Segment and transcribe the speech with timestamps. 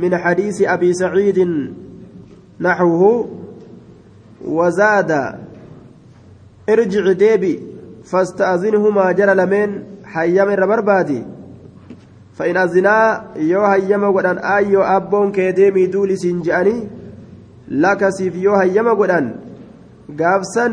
[0.00, 1.38] من حديث أبي سعيد
[2.60, 3.28] نحوه
[4.44, 5.10] وزاد
[6.68, 7.60] ارجع ديبي
[8.04, 11.24] فاستأذنهما جرى لمن حيام الربربادي
[12.34, 16.88] فإن أذنا يو هيما قدان آيو أبون كيديمي دولي سنجأني
[17.68, 19.36] لك سيف يو هيما قدان
[20.20, 20.66] قابسا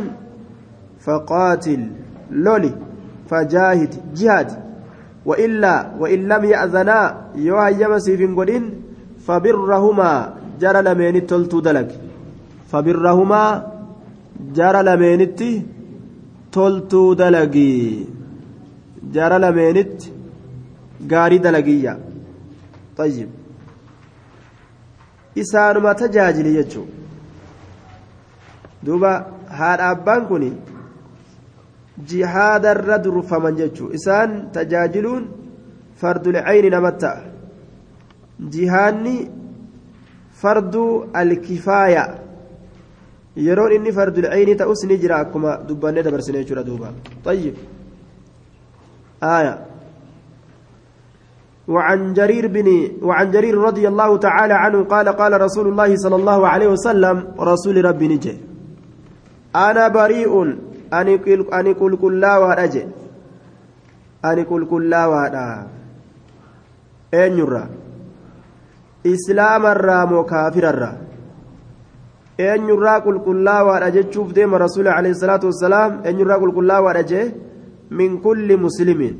[0.99, 1.91] فقاتل
[2.31, 2.73] لولي
[3.29, 4.51] فجاهد جهاد
[5.25, 8.86] وإلا وإن لم يأذنا يو هيما سيف قدين
[9.27, 10.11] فبرهما
[10.61, 11.89] جرى لمن تلتو دلق
[12.71, 13.43] فبرهما
[14.57, 15.19] جرى لمن
[16.51, 17.73] تلتو دلقي
[19.15, 20.01] جرى لمنت
[21.11, 21.97] gaarii dalagiyya
[22.97, 23.29] طيب
[25.41, 26.87] isaanuma tajaajili jechuun
[28.85, 29.11] duuba
[29.59, 30.43] haadha abbaan kun
[32.09, 35.23] jihaadarra durfaman jechuun isaan tajaajiluun
[36.01, 37.36] fardul cayni namatti ta'a
[38.39, 39.29] jihaanni
[40.31, 42.19] farduu alkifaaya.
[43.35, 46.93] Yeroon inni fardul cayni ta'us ni jira akkuma dubbannee dabarsine jechuudha duuba.
[47.25, 47.53] طيب
[49.23, 49.57] آية
[51.67, 52.67] وعن جرير بن
[53.01, 57.85] وعن جرير رضي الله تعالى عنه قال قال رسول الله صلى الله عليه وسلم رسول
[57.85, 58.37] ربي نجي.
[59.55, 60.33] أنا بريء.
[60.93, 62.83] أني كل كل كلا وأجي
[64.25, 65.67] أني كل كلا وأدا
[67.13, 67.63] أين يرى؟
[69.13, 70.95] islaamarraa moo kaafirarraa
[72.45, 77.25] eenyurraa qulqullaawaadha jechuuf deema rasuula alayhi salaatu wassalaam eenyurraa qulqullaawaadha jee?
[77.89, 79.15] Min kulli muslimiin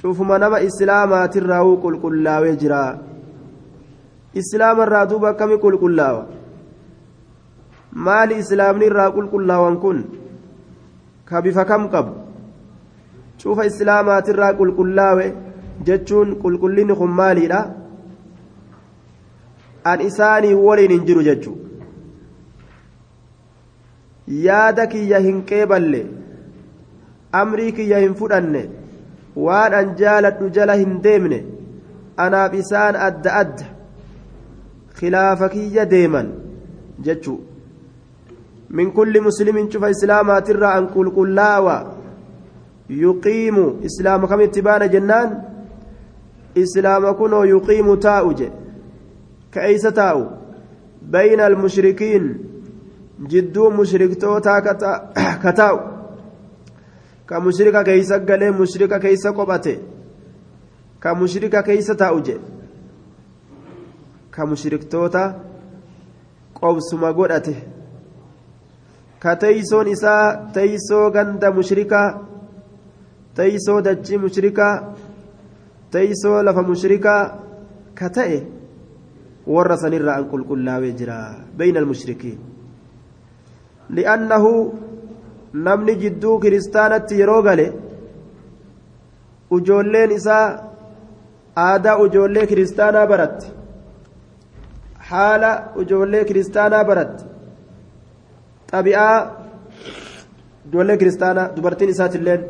[0.00, 2.98] cufuma nama islaamaatirraa wuu qulqullaawee jiraa
[4.40, 6.22] islaamarraa duuba akkami qulqullaawa
[8.06, 9.98] maali islaamnirraa qulqullaawan kun?
[11.28, 12.12] Kabifa kam qabu?
[13.40, 15.26] Cufa islaamaatirraa qulqullaawe
[15.86, 17.60] jechuun qulqullinni kun maaliidha?
[19.92, 21.56] An isaanii waliin hin jiru jechuu
[24.46, 26.00] yaada kiyya hin qeeballe
[27.42, 28.62] amrii kiyya hin fudhanne
[29.46, 31.40] waan an jaaladhu jala hin deemne
[32.26, 33.66] anaaf isaan adda adda
[35.00, 36.32] khilaafa kiyya deeman
[37.08, 37.38] jechuu
[38.80, 41.76] min kulli muslimin cufa islaamaatirraa an qulqullaawa
[43.02, 45.36] yuqiimu islaama kamitti baana jennaan
[46.64, 48.48] islaama kunoo yuqiimu taa'u je
[53.30, 54.60] jidduu mushriktootaa
[55.42, 55.78] ka taa'u
[57.26, 59.74] ka mushrika keeysa galee mushrika keeysa qophate
[61.00, 62.36] ka mushrika keeysa taa'u je
[64.30, 65.22] ka mushriktoota
[66.60, 67.54] qobsuma godhate
[69.22, 72.08] ka teeysoon isaa teeysoo ganda mushrikaa
[73.34, 74.74] teeysoo dachii mushrikaa
[75.90, 77.22] teeysoo lafa mushrikaa
[77.98, 78.38] ka ta'e
[79.54, 81.16] warra sanirraa an qulqullaawee jira
[81.58, 82.38] bayna almushrikiin.
[83.96, 84.50] Li'annahu
[85.66, 87.66] namni jidduu kiristaanatti yeroo gale
[89.56, 90.44] ujoolleen isaa
[91.66, 93.46] aadaa ujoollee kiristaanaa baratti
[95.10, 95.50] haala
[95.82, 97.24] ujoollee kiristaanaa baratti
[98.70, 99.16] xabi'aa
[100.68, 102.42] ijoollee kiristaanaa dubartiin isaatilleen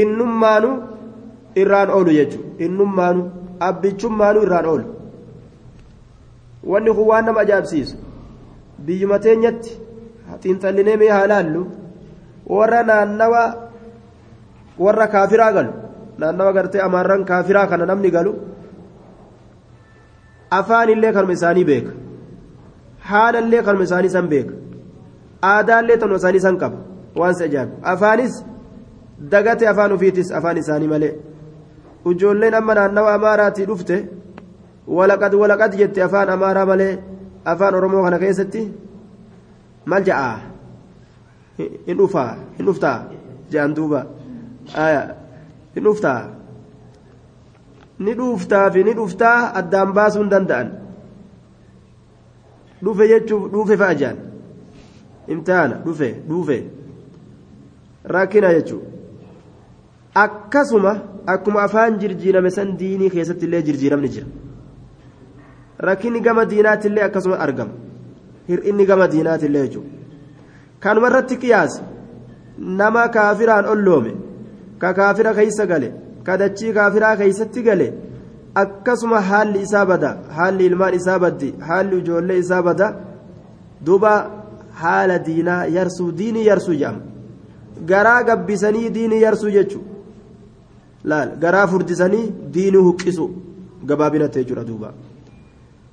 [0.00, 0.70] innummaanu
[1.62, 2.50] irraan oolu jechuudha.
[2.66, 3.22] Innummaanu
[3.68, 4.86] abbichummaanu irraan oolu
[6.72, 7.96] wanni kun waan nama ajaa'ibsiisu
[8.86, 9.72] biyyuma teenyatti
[10.42, 11.62] xiinxallinee mee haa laallu
[12.56, 13.42] warra naannawa
[14.84, 15.72] warra kaafiraa galu
[16.18, 18.32] naannawa gartee amaarran kaafiraa kana namni galu
[20.58, 21.92] afaanillee kanuma isaanii beeka
[23.10, 24.54] haalallee kanuma isaanii san beeka
[25.52, 26.78] aadaallee tanuma isaanii san qaba
[27.20, 28.34] waan si ajaa'ibu afaanis
[29.32, 31.12] dagate afaan ofiitis afaan isaanii malee
[32.12, 33.96] ijoolleen amma naannawa amaaraatii dhufte
[38.06, 38.62] kana keessatti
[39.86, 40.30] maal ja'a
[41.58, 42.96] hin dhufaa hin dhuftaa
[43.50, 44.00] jedhan duuba
[45.74, 46.20] hin dhuftaa
[48.06, 50.68] ni dhuuftaa fi ni dhuftaa addaan baasuu hin danda'an
[52.84, 54.18] dhufe jechuuf dhuufe fa'a jedhan
[55.36, 56.58] imtihaana dhufe dhuufe
[58.16, 58.88] rakkina jechuudha
[60.24, 60.92] akkasuma
[61.34, 64.26] akkuma afaan jirjiirame san diinii keessatti illee jirjiiramni jira
[65.78, 67.72] rakkinni gama diinaatti illee akkasuma argama.
[68.48, 69.90] Hir'inni gama diinaatti illee jechuudha.
[70.80, 71.80] Kanuma irratti qiyaas
[72.58, 74.12] nama kaafiraan olloome
[74.78, 75.88] ka kaafira keessa gale
[76.26, 77.86] ka dachii kaafiraa keessatti gale
[78.62, 82.86] akkasuma haalli isaa bada haalli ilmaan isaa baddi haalli ijoollee isaa bada
[83.86, 84.12] duuba
[84.82, 87.00] haala diinaa yarsuu diinii yarsuu jedhama
[87.90, 89.94] garaa gabbisanii diinii yarsuu jechuudha.
[91.10, 93.26] laal garaa furdisanii diinii huqqisu
[93.88, 94.88] gabaabinatti jechuudha duuba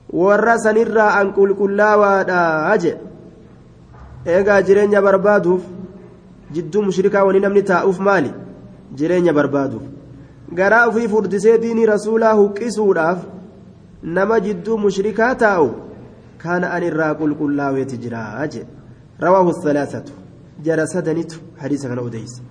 [0.09, 2.98] warra sanirraa an qulqullaawaadha je
[4.25, 5.62] eegaa jireenya barbaaduuf
[6.51, 8.33] jidduu mushrikaa wani namni taa'uuf maali
[9.01, 9.83] jireenya barbaaduuf
[10.53, 13.25] garaa ofii furdisee diinii rasuulaa huqqisuudhaaf
[14.03, 15.69] nama jidduu mushrikaa taa'u
[16.38, 18.65] kana an irraa qulqullaaweeti jira je
[19.19, 20.13] rawaahu thalaasatu
[20.69, 22.42] jara sadanitu hadiisa kana odeyse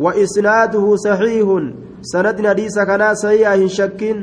[0.00, 1.48] وإسناده صحيح
[2.02, 4.16] سند حديث كان صحيح شك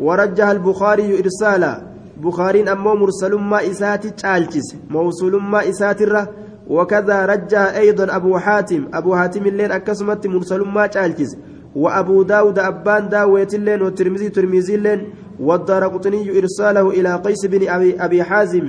[0.00, 1.89] ورجح البخاري إرسالا
[2.22, 6.28] بخاري أمو مرسل ما إسات تشالجس موصول ما إسات الره
[6.68, 8.82] وكذا رجح أيضا أبو حاتم.
[8.94, 11.36] أبو حاتم اللين أكسمت مرسل ما تشالجس
[11.76, 15.00] وأبو داود أبان داويت اللين والترمذي ترمذي اللين.
[15.40, 18.66] والدار قطني إرساله إلى قيس بن أبي, أبي حازم.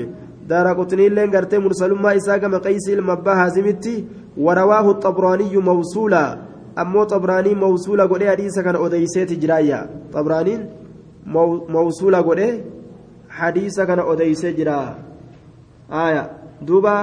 [0.48, 4.06] دار قطني اللين قرتي مرسل ما إساقم قيس المبا حازمتي.
[4.38, 6.38] ورواه الطبراني موصولا.
[6.80, 9.90] أمو طبراني موصولا قد حديث كان أديسيت جرايا.
[10.14, 10.56] طبراني
[11.76, 12.40] موصولا قد
[15.92, 16.24] آية
[16.62, 16.96] دوبا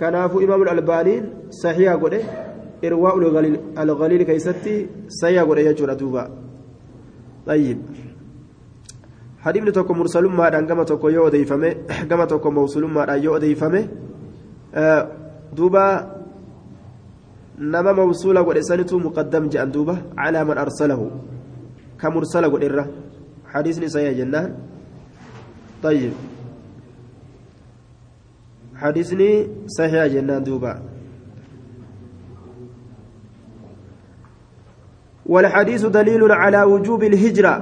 [0.00, 1.14] كنافو إمام الألباني
[1.50, 2.14] صحيح قد
[2.84, 3.14] إرواء
[3.82, 4.76] الغليل كيستي
[5.08, 6.24] صحيح قد يجور دوبا
[7.46, 7.78] طيب
[9.44, 11.70] حديث توكو مرسل ما دان كما توكو يو أديفمه
[12.10, 13.82] كما توكو موصول ما دان يو أديفمه
[14.74, 15.02] آه
[15.56, 16.16] دوبا
[17.58, 21.10] nama mawsuula godhe sanitu muqaddam jedhan duuba calaa man arsalahu.
[21.96, 22.84] Ka mursala godhe irra.
[23.52, 24.52] Hadiisni sahiha jennaan.
[25.86, 26.12] طيب.
[28.82, 29.30] حديثني
[29.78, 30.72] صحيح جنان دوبا.
[35.26, 37.54] والحديث دليل على وجوب الهجرة.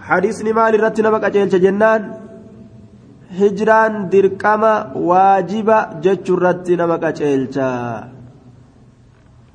[0.00, 1.30] حديثني مال رتنا بقى
[1.64, 2.02] جنان.
[3.40, 7.12] هجران درقما واجبة جتش رتنا بقى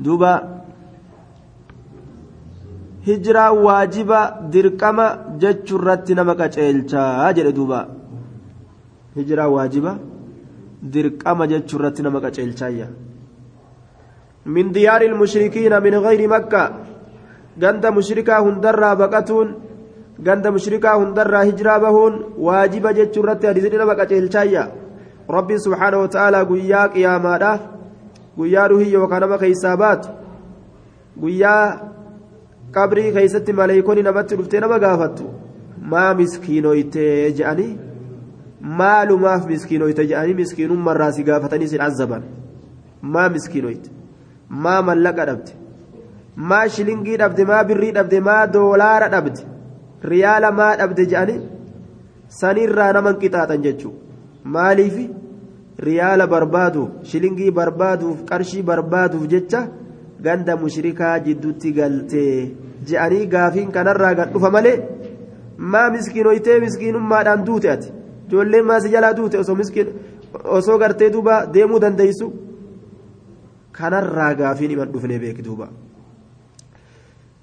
[0.03, 0.33] duuba
[3.07, 4.19] hijiraa waajiba
[4.53, 5.05] dirqama
[5.41, 7.79] jechuu irratti nama qaceelchaa jedhe duuba
[9.17, 9.91] hijiraa waajiba
[10.93, 12.87] dirqama jechuu irratti nama qaceelchaayya
[14.55, 16.63] min diyaari ilmushrikiina min gayri makka
[17.61, 19.49] ganda mushrikaa hundarraa baqatuun
[20.27, 22.15] ganda mushrikaa hundarraa hijiraa bahuun
[22.47, 24.63] waajiba jechuu irratti hadiisni nama qaceelchaayya
[25.37, 27.61] rabbiin subxaanahu wa ta'aalaa guyyaa qiyaamaadhaaf
[28.37, 30.09] guyyaa ruhii yookaan nama keessaa baatu
[31.21, 31.92] guyyaa
[32.75, 35.29] qabrii keessatti maleeykonni namatti dhuftee nama gaafattu
[35.93, 37.71] maa miskiinoytee je'anii
[38.81, 42.27] maalumaaf miskiinoyte je'anii miskiinummarraa si gaafatanii si azaban
[43.15, 43.89] maa miskiinoyte
[44.67, 45.57] maa mallaqa dhabde
[46.51, 49.49] maa shilingii dhabde maa birrii dhabde maa doolaara dhabde
[50.13, 51.41] riyaala maa dhabde je'anii
[52.39, 53.99] sanirraa naman qixaaxan jechuudha
[54.57, 55.09] maaliifi.
[55.79, 59.67] riyaala barbaaduuf shilingii barbaaduuf qarshii barbaaduuf jecha
[60.23, 62.35] ganda mushrikaa jidduutti galtee
[62.89, 64.77] je'anii gaafiin kanarraa gad dhufa malee
[65.57, 67.93] maa miskiinoytee miskiinummaadhaan duute ati
[68.27, 69.93] ijoolleen maasi jalaa duute osoo miskiin
[70.57, 72.33] osoo gartee duuba deemuu dandeeysu
[73.79, 75.67] kanarraa gaafiin iman dhufne beeki duuba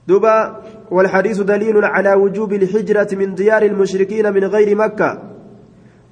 [0.09, 0.37] دوبا
[0.91, 5.11] والحديث دليل على وجوب الهجرة من ديار المشركين من غير مكة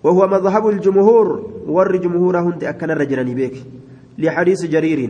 [0.05, 1.27] وهو مذهب الجمهور
[1.67, 3.57] ور جمهور هند أكن الرجل بيك
[4.19, 5.01] لحديث جرير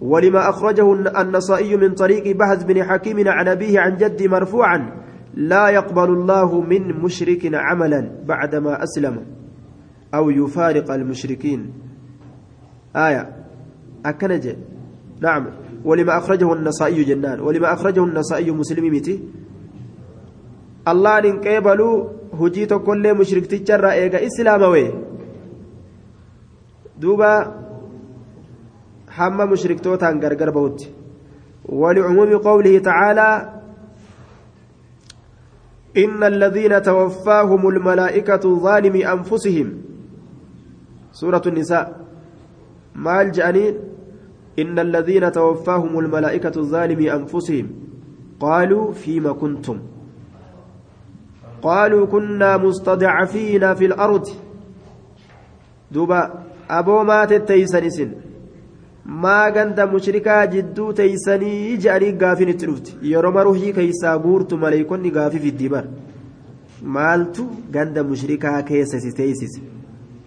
[0.00, 4.90] ولما أخرجه النصائي من طريق بهز بن حكيم عن أبيه عن جدي مرفوعا
[5.34, 9.26] لا يقبل الله من مشرك عملا بعدما أسلم
[10.14, 11.72] أو يفارق المشركين.
[12.96, 13.36] آية.
[14.06, 14.48] أكنج.
[15.20, 15.46] نعم.
[15.84, 17.40] ولما أخرجه النصائي جنان.
[17.40, 19.20] ولما أخرجه النصائي مسلم متي
[20.88, 24.90] الله إن قبلوا hujii tokkollee mushrikticharraa eega islaamawee
[27.00, 27.30] duuba
[29.18, 31.00] hamma mushriktootaan gargar bahutti
[31.68, 33.60] ولعموم قوله تعالى
[35.96, 39.82] إن الذين توفاهم الملائكة ظالمي أنفسهم
[41.12, 42.00] سورة النساء
[42.94, 43.74] ما الجأنين
[44.58, 47.66] إن الذين توفاهم الملائكة ظالمي أنفسهم
[48.40, 49.78] قالوا فيما كنتم
[51.62, 54.26] قالوا كنا مستضعفين في الأرض
[55.92, 56.20] دوبا
[56.70, 57.02] أبو
[59.10, 65.10] مات تيسن ما غند مشركا جدو تيسني جاري غافين التلفت يرم روحي كيسا غورت مليكون
[65.10, 65.84] غافي في الدبر
[66.82, 69.60] مالتو غند مشركا كيسس تيسس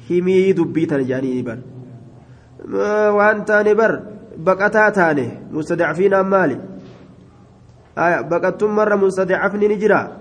[0.10, 1.60] همي دبيتا جاني بر
[3.18, 4.00] وان تاني بر
[4.38, 6.58] بقتا تاني مستضعفين مالي
[7.98, 10.18] آية بقتم مرة مستضعفني نجرا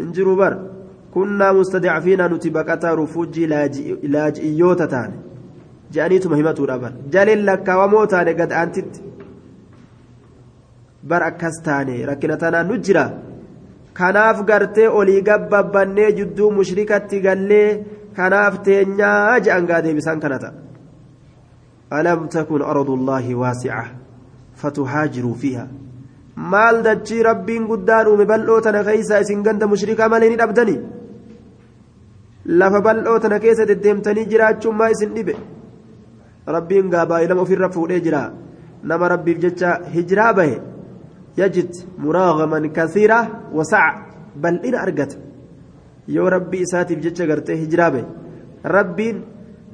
[0.00, 0.54] انجروا بر
[1.14, 3.46] كنا مستضعفين نتي بقتا رفوجي
[4.02, 5.31] لاجئيوتا تاني
[5.92, 9.00] جانيتم همتو bar jalin lakkaawwamoo taane gad aantitti
[11.10, 13.04] bar akkas taane rakkina tanaan nu jira
[13.98, 17.68] kanaaf gartee olii gabbabbannee jidduu mushrikatti gallee
[18.18, 20.52] kanaaf teenyaa je'an gaa deebisaan kana ta'a
[21.98, 23.84] alam takun ardullaahi waasica
[24.60, 25.64] fatuhaajiruu fiiha
[26.52, 30.80] maal dachii rabbiin guddaan uume bal'oo tana keeysaa isin ganda mushrikaa malee ni dhabdanii
[32.60, 34.90] lafa bal'oo tana keessa deddeemtanii jiraachuun maa
[36.46, 38.32] rabbiin gaabaa ilama ofirra fuudhee jira.
[38.82, 40.60] Nama rabbiif jecha hijiraa bahe
[41.36, 43.18] yajid muraagaman kasiira
[43.52, 44.06] wasaca
[44.42, 45.16] bal'ina argata.
[46.08, 48.04] Yoo rabbii isaatiif jecha gartee hijiraa bahe
[48.64, 49.22] rabbiin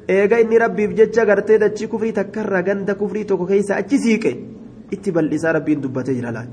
[0.09, 4.33] eega inni rabbiif jecha gartee dachii kufrii takkarraa ganda kufrii tokko keessa achi siiqe
[4.93, 6.49] itti bal'isaa rabbiin dubbatee jira laal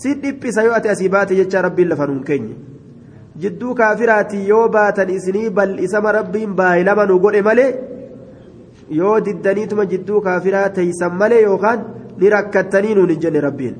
[0.00, 2.54] si dhiphisa yoo ati asii baate jecha rabbiin lafa nuun keenye.
[3.42, 7.70] Jidduu kaafiraati yoo baatan isinii bal'isama rabbiin baay'ilama nu godhe malee
[8.98, 11.84] yoo diddaniituma jidduu kaafiraa teeysan malee yookaan
[12.20, 13.76] ni rakkattanii nuun hin jenne rabbiin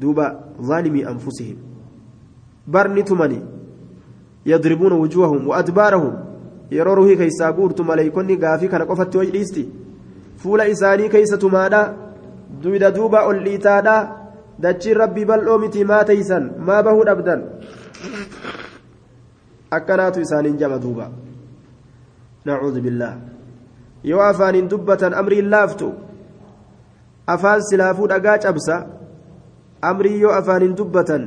[0.00, 0.26] duuba
[0.70, 1.56] zaalimii anfusihim
[2.76, 3.40] barni tumani
[4.52, 6.14] yadribuuna wujuuhahum wa adbaarahum
[6.78, 9.68] yeroo ruhii keeysaa guurtu maleeykonni gaafii kana qofatti hoji dhiisti
[10.44, 11.82] fuula isaanii keeysa tumaadha
[12.62, 13.96] duyda duuba ol dhiitaadha
[14.66, 17.46] dachiin rabbii bal'oo miti maa teeysan maa bahuu dhabdan
[19.78, 21.08] akkanaatu isaaniin jama duuba
[22.50, 23.35] nacuudhu billaah
[24.10, 25.88] yoo afaaniin dubbatan amriin laaftu
[27.34, 28.76] afaan silaafuu dhagaa cabsa
[29.90, 31.22] amrii yoo afaaniin dubbatan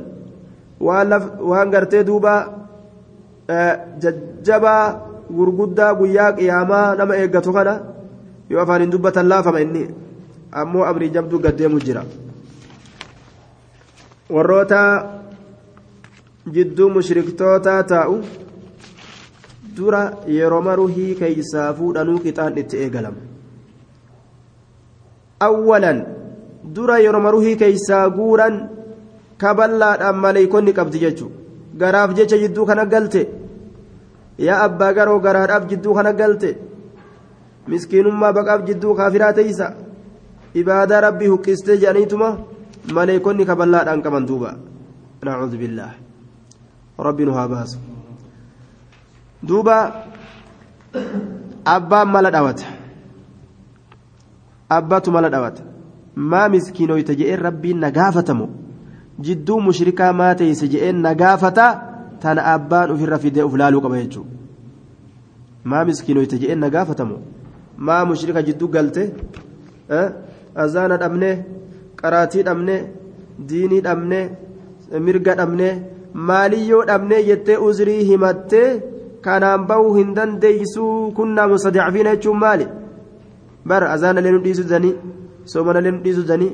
[1.50, 2.34] waan gartee duuba
[4.02, 4.84] jajjabaa
[5.36, 7.74] gurguddaa guyyaa qiyaamaa nama eeggatu kana
[8.50, 9.84] yoo afaaniin dubbatan laafama inni
[10.62, 12.02] ammoo amrii jabduu gaddeemu jira
[14.36, 14.80] warroota
[16.54, 18.16] jidduu mushriktootaa taa'u
[19.80, 20.02] dura
[20.38, 23.20] yeroo maruhii keeysaa fuudhanuu qixaan itti eegalama
[25.48, 25.98] awwalan
[26.76, 28.56] dura yeroo maruhii keeysaa guuran
[29.42, 31.26] kaballaadhaan maleeykonni qabdi jechu.
[31.80, 33.22] Garaaf jecha jidduu kana galte.
[34.46, 36.50] Yaa abbaa garoo garaadhaaf jidduu kana galte.
[37.68, 39.72] Miskiinummaa baqaaf jidduu kaafiraa teeysa.
[40.60, 42.28] Ibaadaa rabbii huqqistee jedhaniituma
[42.96, 44.50] maleeykonni kaballaadhaan qaban duuba.
[45.24, 45.94] Nacuudhu billaah
[47.06, 47.89] rabbi nu haa baasu
[49.42, 49.76] duuba
[51.64, 52.66] abbaan mala dhawata.
[54.70, 55.62] Abbaatu mala dhawata.
[56.16, 58.46] Maa miskiinoyta je'een rabbiin na gaafatamu?
[59.20, 61.66] Jidduu mushrikaa maa teeyse je'een na gaafata?
[62.20, 64.30] Tana abbaan ofirra fidee uf laaluu qaba jechuudha
[65.64, 67.16] maa miskiinoyta je'een na gaafatamu?
[67.76, 69.02] Maa mushrika jidduu galte?
[70.54, 71.30] Azaana dhabne?
[72.00, 72.76] Qaraatii dhabne?
[73.48, 74.20] Diinii dhabne?
[75.06, 75.68] Mirga dhabne?
[76.14, 78.82] Maaliyyoo dhabne jettee uzrii himattee
[79.26, 82.66] kanaan bahuu hin dandeeysuu kunnaa mustadcafiina jechuun maali
[83.72, 84.94] bar azaanallee nu dhiisuu didanii
[85.52, 86.52] soomanallee nu dhiisuu didanii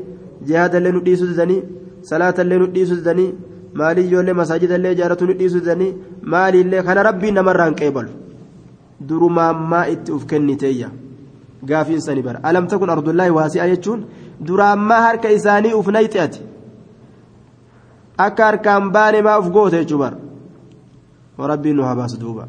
[0.51, 1.63] jihaadallee nu dhiisuu didanii
[2.11, 3.31] salaatallee nu dhiisuu didanii
[3.81, 5.95] maaliyyoollee masaajidallee ijaaratu nu dhiisuu didanii
[6.35, 8.11] maaliillee kana rabbiin namarraan qeebalu
[9.09, 10.91] durumaammaa itti uf kenniteeyya
[11.71, 14.05] gaafiin sani bara alam takun ardullaahi waasi'a jechuun
[14.49, 16.41] duraammaa harka isaanii uf nayxi'ati
[18.27, 20.17] akka harkaan baane uf goote jechuu bara
[21.39, 22.49] rabbiin nu haa baasu duuba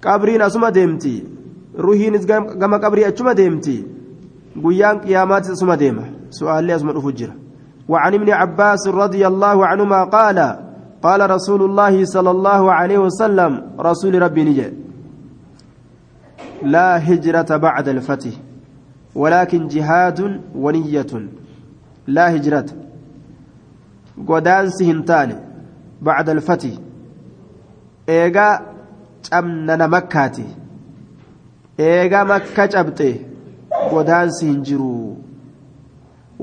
[0.00, 1.24] qabriin asuma deemti
[1.78, 2.26] ruhiinis
[2.58, 3.86] gama qabrii achuma deemti
[4.56, 7.34] guyyaan qiyaamaatis asuma deema su'aallee asuma dhufu jira
[7.88, 10.38] وعن ابن عباس رضي الله عنهما قال
[11.02, 14.66] قال رسول الله صلى الله عليه وسلم رسول ربي نجي
[16.62, 18.30] لا هجرة بعد الفتح
[19.14, 21.12] ولكن جهاد ونية
[22.06, 22.66] لا هجرة
[24.28, 25.40] قدان سهنتان
[26.02, 26.70] بعد الفتح
[28.16, 28.60] eegaa
[29.28, 30.44] cabnana makkaati.
[31.86, 33.08] Eegaa makka cabxe
[33.90, 35.16] godaansi hin jiru.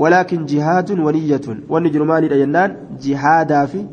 [0.01, 2.71] Walaakin jihaadun waniyyatun wanni jiru maalidha jennaan?
[3.03, 3.85] Jihaadaa fi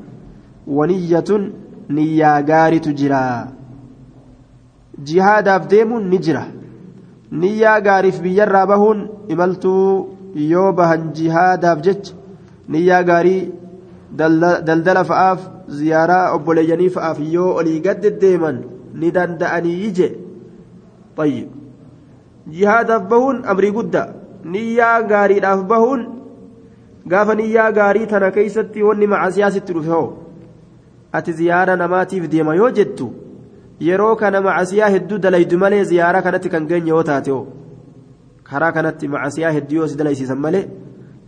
[0.79, 1.53] waniyyatun
[1.97, 3.23] niyyaa gaaritu jira.
[5.11, 6.45] Jihaadaaf deemuun ni jira.
[7.43, 9.85] Niyyaa gaariif biyyarraa bahuun imaltuu
[10.53, 12.15] yoo bahan jihaadaaf jecha
[12.69, 13.51] niyyaa gaarii
[14.19, 15.41] daldala fa'aaf
[15.79, 18.59] ziyaaraa obboleeyyanii fa'aaf yoo olii gad deeman
[18.95, 20.09] ni danda'anii je
[21.17, 21.49] tayyib.
[22.55, 24.09] Jihaadaaf bahuun amrii guddaa
[24.55, 26.03] niyyaa gaariidhaaf bahuun
[27.15, 30.09] gaafa niyyaa gaarii tana keeysatti wanni macasiyaasitti dhufe hoo?
[31.13, 33.09] Ati ziyaara namaatiif deema yoo jettu
[33.89, 37.47] yeroo kana macasiyaa hedduu dalaydu malee ziyaara kanatti kan geenye yoo taate hoo?
[38.49, 40.65] Karaa kanatti macasiyaa hedduu yoo si dalaysiisan malee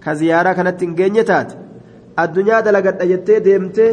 [0.04, 1.63] ka ziyaara kanatti hin geenye taate
[2.22, 3.92] addunyaa dalagadha jettee deemtee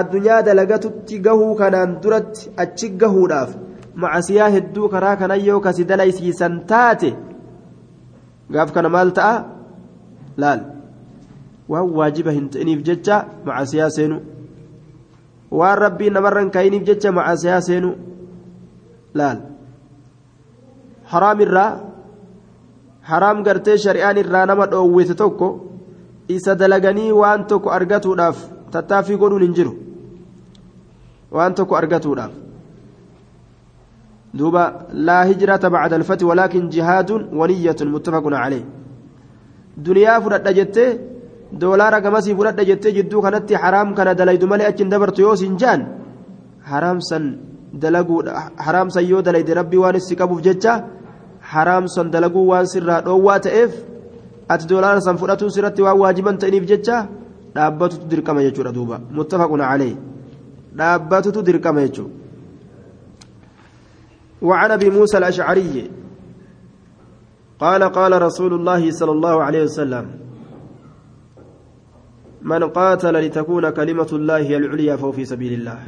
[0.00, 3.56] addunyaa dalagatutti gahuu kanaan duratti achi gahuudhaaf
[3.94, 7.10] macasiyaa hedduu karaa kanan yoo kasi dalaysiisan taate
[8.52, 9.34] gaaf kana maal ta'a
[10.36, 10.60] laal
[11.68, 14.20] waan waajiba hin ta'iniif jecha macasiyaa seenu
[15.50, 17.94] waan rabbii namarra hin jecha macasiyaa seenu
[19.14, 19.38] laal
[21.12, 21.70] haraam irraa
[23.10, 25.69] haraam gartee shari'aan irraa nama dhoowwite tokko
[26.36, 28.38] isa dalaganii waan tokko argatuudhaaf
[28.72, 29.72] tattaaffii godhuun hin jiru.
[31.36, 32.32] Waan tokko argatuudhaaf.
[34.34, 34.64] دوبا
[35.06, 37.10] لا هجرة بعد الفتح ولكن جهاد
[37.40, 38.64] ونية متفق عليه
[39.76, 40.98] دنيا فرد جتة
[41.52, 45.80] دولار كمسي فرد جتة جدو كانت حرام كان دليد ملي أجن دبرت يوس جان
[46.70, 47.24] حرام سن
[47.82, 48.16] دلقو
[48.64, 50.72] حرام سن يو دليد ربي وان السكابو في جتة
[51.42, 52.98] حرام سن دلقو وان سرها
[54.50, 57.08] دوات إف أت دولار سن فرأتو سرت وان واجبا تأنيف جتة
[57.54, 59.00] dhaabbatu dirqama jechuudha duuba.
[59.10, 59.96] Muttafaqun calee
[60.74, 62.18] dhaabbatutu dirqama jechuudha.
[64.42, 65.90] وعن أبي موسى الأشعري.
[67.60, 70.06] قال قال رسول الله صلى الله عليه وسلم
[72.42, 75.78] من قاتل لتكون كلمة الله هي العليا فهو في سبيل الله.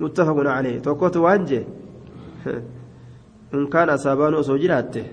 [0.00, 0.82] متفق عليه.
[0.82, 1.62] توكوت وانجي.
[3.54, 5.06] إن كان أصابان أسوجراته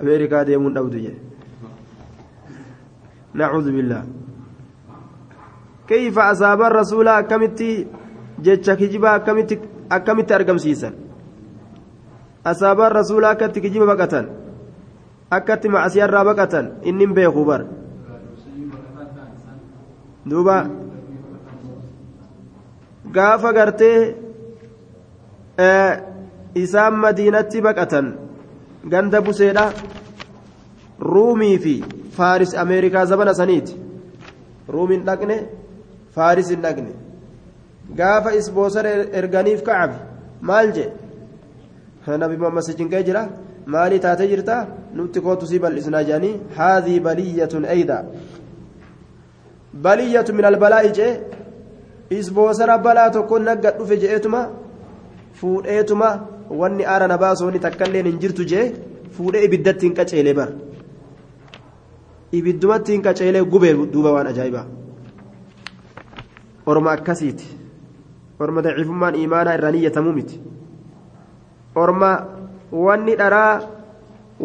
[0.00, 1.29] أمريكا ديمون أودي
[3.34, 4.04] nacuudu billaa
[5.88, 7.68] kayfa asaabaan rasuulaa akkamitti
[8.44, 9.54] jecha kijibaa akkamitti
[9.96, 10.94] akkamitti argamsiisan
[12.44, 14.26] asaabaan rasuulaa akkatti kijiba baqatan
[15.38, 17.62] akkatti macasiyaarraa baqatan inni hin beeku bar
[20.30, 20.56] duuba
[23.14, 23.98] gaafa gartee
[26.64, 28.06] isaan madiinatti baqatan
[28.92, 29.64] ganda buseedha
[31.12, 31.74] ruumii fi
[32.16, 33.76] faaris ameerikaa zabana saniiti.
[34.68, 35.36] Ruumiin dhaqne
[36.14, 36.92] faaris hin dhaqne.
[38.00, 38.90] Gaafa isboosara
[39.20, 39.98] erganiif ka'abi
[40.50, 40.90] maal jee?
[42.24, 43.22] Nabi muhammad si cinqee jira
[43.74, 44.56] maalii taatee jirta
[44.98, 47.98] nutti kootu sii bal'isnaa jedhanii haadhii baliyyatun eyda
[49.84, 51.12] baliyyatu min albalaa'i jee?
[52.18, 54.40] Isboosara balaa tokko nagga dhufe je'eetuma?
[55.40, 56.08] Fuudheetuma?
[56.60, 57.18] Wanni aara na
[57.66, 58.72] takka illee hin jirtu jee?
[59.16, 60.48] Fuudhee ibiddatti hin qaceelee bar
[62.32, 64.66] ibiddumatti hin qaceelee gubee duuba waan ajaa'ibaa
[66.66, 67.46] orma akkasiiti
[68.40, 70.40] orma daciifummaan imaanaa irraa niyyatamuu miti
[71.84, 72.10] orma
[72.86, 73.60] wanni dharaa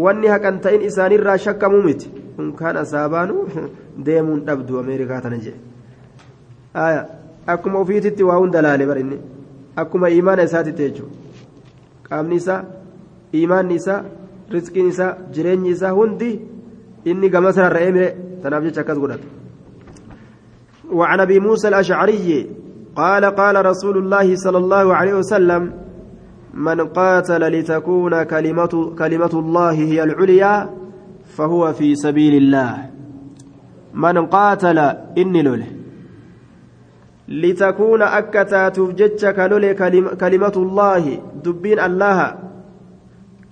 [0.06, 3.45] wanni haqan ta'in isaanirraa shakkamuu miti unkaan asaabaanu
[4.06, 5.56] deemuun dhabdu ameerikaa tana jee
[7.54, 9.19] akkuma ofiititti waa hunda laale barinni
[9.84, 11.15] akkuma imaana isaatitti jechuudha
[12.10, 12.60] qaamni isaa
[13.43, 14.02] imaanni isaa
[14.56, 16.30] riskiin isaa jireenyi isaa hundi
[17.06, 19.28] sanarra eemire tanaaf jecha akkas godhata
[20.86, 22.50] وعن أبي موسى الأشعري
[22.96, 25.74] قال قال رسول الله صلى الله عليه وسلم
[26.54, 30.70] من قاتل لتكون كلمة, كلمة الله هي العليا
[31.26, 32.89] فهو في سبيل الله.
[33.96, 34.78] من قاتل
[35.18, 35.68] إني لوله
[37.28, 39.36] لتكون أكتات جتك
[40.20, 41.04] كلمة الله
[41.44, 42.36] دبين الله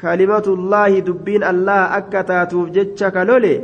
[0.04, 3.56] كلمة الله دبين الله أكتات جتك لولي.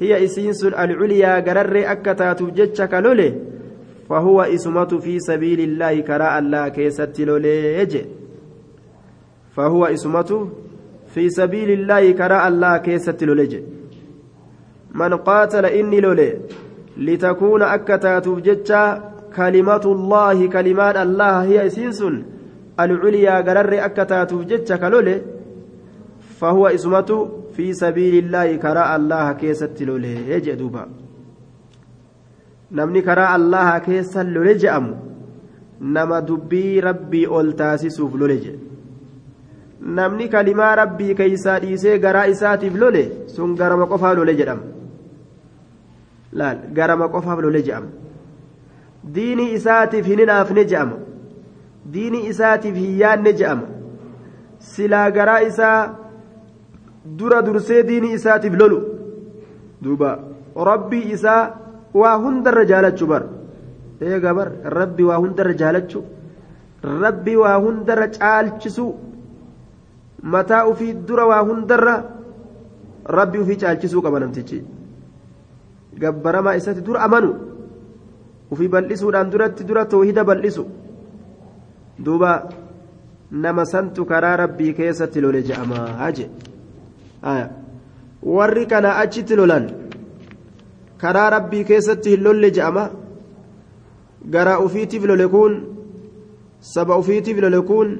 [0.00, 3.30] هي إسينس العليا قرر أكتات جتك لولي.
[4.08, 8.06] فهو إسمة في سبيل الله كراء الله كيست لولي
[9.56, 10.48] فهو إسمة
[11.14, 13.62] في سبيل الله كراء الله كيست لولي
[14.94, 16.30] من قاتل إني لولي.
[16.96, 19.00] لتكون أكتات جتك
[19.36, 22.00] كلمة الله كلمات الله هي إسنس
[22.80, 25.16] العليا قرر أكتات جتك لولي.
[26.42, 27.10] فهو اسمة
[27.54, 30.84] في سبيل الله كراء الله كيست لولي يجي دوبا
[32.72, 34.86] نمني كراء الله كيس لولي جأم
[35.94, 38.54] نما دبي ربي أولتاسسوف لولي جي
[39.82, 43.00] namni kalimaa rabbii keeysaa dhiisee garaa isaatiif lole
[43.36, 44.62] sun garama qofaaf lole jedhama
[46.40, 47.88] laal garama qofaaf lole jedhama
[49.16, 51.00] diinii isaatiif hin hinaafne je'ama
[51.96, 53.66] diinii isaatiif hin yaanne je'ama
[54.74, 55.80] silaa garaa isaa
[57.04, 58.78] dura dursee diinii isaatiif lolu.
[59.82, 60.18] Duuba
[60.56, 61.54] rabbii isaa
[61.94, 63.22] waa hundarra jaalachuu bar.
[64.00, 66.04] Eega bar rabbi waa hundarra jaalachuu.
[66.82, 68.94] Rabbi waa hundarra caalchisuu.
[70.22, 71.94] Mataa ufii dura waa hundarra
[73.06, 74.62] rabbi ufii caalchisuu qaba namtichi.
[75.98, 77.34] Gabbaramaa isatti dura amanu.
[78.50, 80.64] Ufii bal'isuudhaan duratti dura toohida bal'isu.
[81.98, 82.48] Duuba
[83.30, 86.30] nama santu karaa rabbii keessatti lole je'amaa haje
[88.36, 89.66] warri kana achitti lolan
[91.02, 92.84] karaa rabbii keessatti hin lolle je'ama
[94.36, 95.58] garaa ufiitiif lole kun
[96.74, 97.98] saba ufiitiif lole kun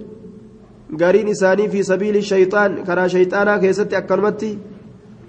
[1.03, 4.55] gariin isaanii fi sabiili shayxaan karaa shayxaanaa keessatti akkanumatti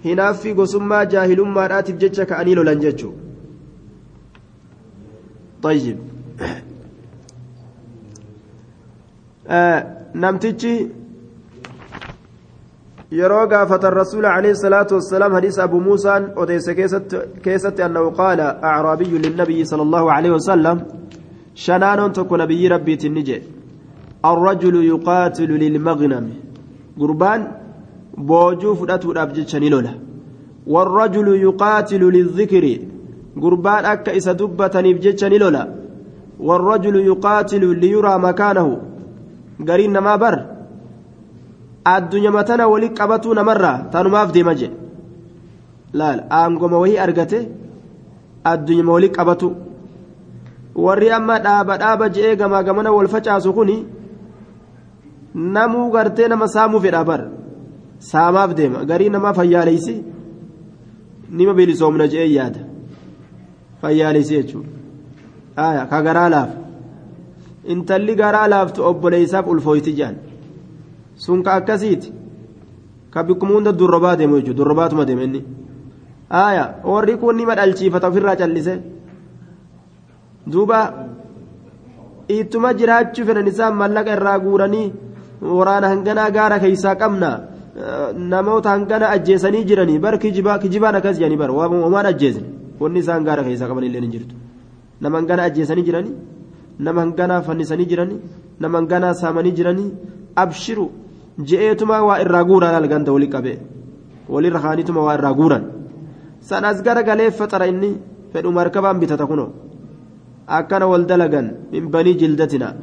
[0.06, 3.24] hinaaffii gosummaa jaahilummaadhaatiif jecha ka'anii lolan jechuudha
[5.64, 5.98] طيب
[9.48, 9.80] آه
[10.16, 10.88] نمتجي
[13.20, 16.76] yeroo gaafatan rasuula alayhi salaatu wassalaam hadiisa abu muusaan odeyse
[17.46, 20.78] keessatti annahu qaala acraabiyyu linnabiyyi sala allahu alayhi wasalam
[21.66, 23.48] shanaanoon tokko nabiyyi rabbiitiin ni jedhe
[24.32, 26.26] الرجل يقاتل للمغنم
[27.00, 27.42] قربان
[28.30, 29.94] boojuu fudhatuudhaaf jecha ni lola
[30.74, 32.74] warrajulu yuqaatilu lilzikri
[33.44, 35.64] gurbaan akka isa dubbataniif jecha ni lola
[36.48, 38.74] warrajulu yuqaatilu liyuraa makaanahu
[39.68, 40.36] gariin namaa bar
[41.86, 44.76] addunyama tana wali qabatuu namarraa tanumaaf deema jedhe
[45.94, 47.40] laal aangoma wahii argate
[48.44, 49.56] addunyama wali qabatu.
[50.76, 53.86] Warri amma dhaaba dhaaba je'ee gamaa gamana wal facaasu kuni
[55.36, 57.22] namuu gartee nama saamuu fedhaa bar.
[58.00, 59.96] Saamaaf deema garii namaa fayyaaleysi
[61.30, 62.60] nima bilisoomna je'ee yaada.
[63.82, 65.86] Fayyaaleysi jechuudha.
[65.92, 66.50] Ka garaa laaf.
[67.74, 70.16] Intalli garaa laaftu obboleeysaaf ulfooyti jedhan
[71.16, 72.14] sun ka akkasiiti
[73.14, 75.42] ka bikkuma hunda durrobaa deemu jechuudha durrobaatuma deema inni
[76.30, 78.74] aya warri kun nima dhalchiifata ofirraa callise
[80.52, 80.80] duuba
[82.28, 84.88] ittuma jiraachuu fedhan isaan mallaqa irraa guuranii
[85.58, 87.30] waraana hanganaa gaara keeysaa qabna
[88.32, 92.48] namoota hangana ajjeesanii jiranii bar kijibaan akkas jedhanii bar waan ajjeesne
[92.82, 94.36] wanni isaan gaara keeysaa qaban illee hin jirtu
[95.02, 96.16] nama hangana ajjeesanii jiranii
[96.86, 98.20] nama hangana fannisanii jiranii
[98.60, 99.90] nama hangana saamanii jiranii
[100.44, 100.86] abshiru
[101.40, 103.58] je'eetuma waa irraa guuraan alganta wali qabe'e
[104.30, 105.64] walirra kaanituma waa irraa guuran
[106.40, 107.90] san as gara galee faxara inni
[108.34, 109.50] fedhu markabaan bitata kunoo.
[110.48, 112.74] Akkana wal dalagan min banii jildatina.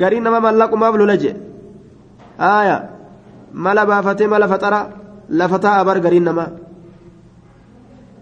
[0.00, 1.30] Garii nama mallaqumaaf lola je
[2.38, 2.76] aaya
[3.52, 4.80] mala baafatee mala faxara
[5.30, 6.44] lafa taa'a bar gariin nama.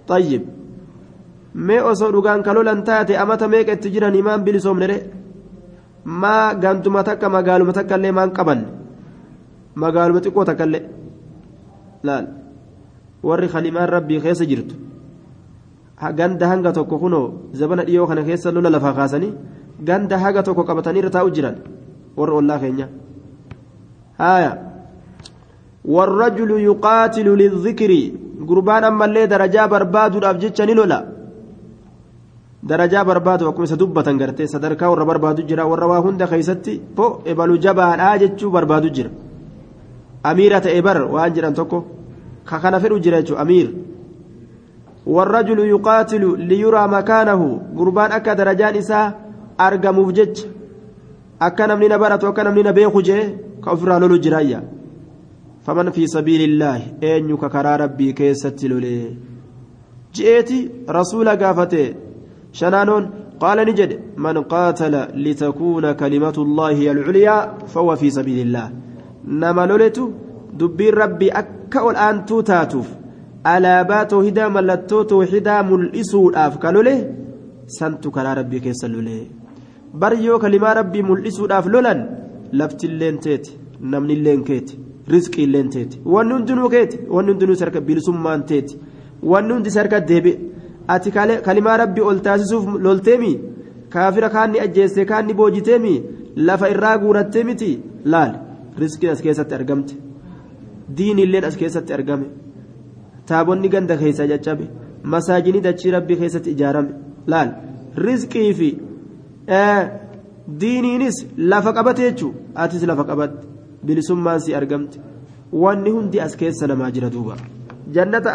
[0.08, 0.42] Xayyib
[1.54, 4.96] mee osoo dhugaan kalolan taate amata meeqa itti jiran imaan bilisoomnere
[6.06, 8.60] maa gantuma takka magaaluma takkaillee maan qaban
[9.74, 10.82] magaaluma xiqqoo takkaillee
[12.06, 12.26] laal
[13.28, 14.74] warri kalimaan rabbii keessa jirtu
[16.18, 17.26] ganda hanga tokko kunoo
[17.58, 19.32] zabana dhiyoo kana keessa lola lafaa kaasanii
[19.88, 21.56] ganda haga tokko qabatanii irra taa'u jiran
[22.16, 22.86] warra ollaa keenya
[24.22, 24.52] haaya
[25.86, 27.90] والرجل يقاتل للذكر
[28.48, 30.14] قربان أما اللي درجة برباد
[32.62, 37.22] darajaa barbaadu akkuma isa dubbatan gartee sadarkaa warra barbaadu jira warra waa hunda keessatti po
[37.24, 39.10] ebalu jabaadhaa jechuu barbaadu jira.
[40.24, 41.84] Amiira ta'e bar waan jiran tokko
[42.44, 43.68] ka kana fedhu jira jechuudha amiir.
[45.06, 49.12] Warrajulu yuqaatilu liyuraa makaanahu gurbaan akka darajaan isaa
[49.58, 50.48] argamuuf jecha
[51.40, 53.22] akka namni na baratu akka namni na beeku jee
[53.62, 54.62] ka ofirraa lolu jiraayya
[55.66, 59.16] faman fi sabiilillaahi eenyu ka karaa rabbii keessatti lolee?
[60.14, 62.05] Ji'eeti rasuula gaafatee
[62.58, 63.04] شنانون
[63.42, 63.90] قال نجد
[64.24, 67.36] من قاتل لتكون كلمة الله هي العليا
[67.72, 68.66] فهو في سبيل الله
[69.40, 70.04] نما لولتو
[70.60, 72.88] دبير ربي أكا الآن توتاتوف
[73.54, 76.94] alaabaa toohidaa mallattoo toohidaa mul'isuudhaaf ka lole
[77.78, 79.14] santu karaa rabbii keessa lole
[80.00, 82.00] bar yoo kalimaa rabbii mul'isuudhaaf lolan
[82.60, 83.52] laftilleen teeti
[83.92, 84.80] namnilleen keeti
[85.14, 88.80] rizqiilleen teeti wanni hundinuu keeti wanni hundinuu sarka bilisummaan teeti
[89.32, 90.32] wanni hundi sarka deebi
[90.88, 91.10] ati
[91.46, 93.32] kalimaa rabbii ol taasisuuf lolteemi?
[93.88, 95.94] Kaafira kaanni ajjeesse kaanni boojiteemi?
[96.36, 97.70] Lafa irraa guurattee miti?
[98.04, 98.32] Laal.
[98.78, 99.94] Rizqiin as keessatti argamte.
[100.96, 102.26] Diinilleen as keessatti argame.
[103.28, 104.66] taabonni ganda keessa caccabe
[105.12, 106.92] masaajini dachii rabbii keessatti ijaarame.
[107.26, 107.50] Laal.
[108.06, 108.68] Rizqii fi
[110.60, 111.18] diiniinis
[111.52, 113.46] lafa qabate jechuun atis lafa qabatte.
[113.86, 115.00] Bilisummaan si argamte.
[115.52, 117.36] Wanni hundi as keessa namaa jira duuba.
[117.92, 118.30] Jannata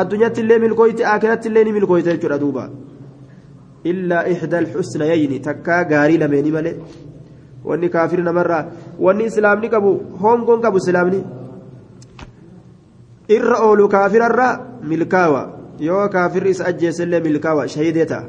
[0.00, 2.64] addunyaatti illee milkooyti akiratti illee ni milkooyta jechuudha duuba
[3.90, 6.76] illaa ixda alxusnayayni takkaa gaarii lameeni malee
[7.68, 8.64] wanni kaafiri namarraa
[9.06, 11.20] wanni islaamni qabu hongoon qabu islaamni.
[13.36, 14.48] irra oolu kaafirarra
[14.90, 15.42] milkaawa
[15.88, 18.24] yoo kaafirri isa ajjeesellee milkaawa shahidee ta'a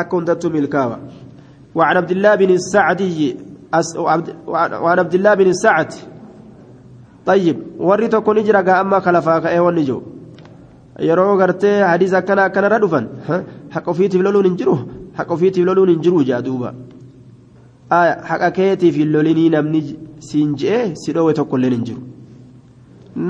[0.00, 0.98] akka hundattuu milkaawa
[1.74, 3.36] وعن عبد الله بن السعدي
[4.82, 5.92] وعن عبد الله بن السعد
[7.26, 10.02] طيب وريتو كون اجرا اما خلفا كاي ونجو
[11.08, 13.06] yeroo gartee hadiisa akkana akkanarra dhufan
[13.74, 14.78] haqa ofiitiif loluun hin jiru
[15.18, 16.74] haqa ofiitiif loluun hin jiru jaa duuba
[18.30, 19.82] haqa keetiif hin lolinii namni
[20.30, 22.02] siin je'e si dhoowwe tokkollee hin jiru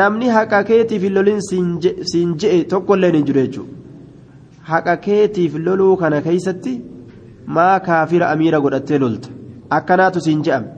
[0.00, 3.80] namni haqa keetiif lolin siin je'e tokkolleen hin jiru jechuudha
[4.70, 6.74] haqa keetiif loluu kana keeysatti
[7.56, 9.28] maa kaafira amiira godhattee lolta
[9.78, 10.68] akkanaatu siin je'ame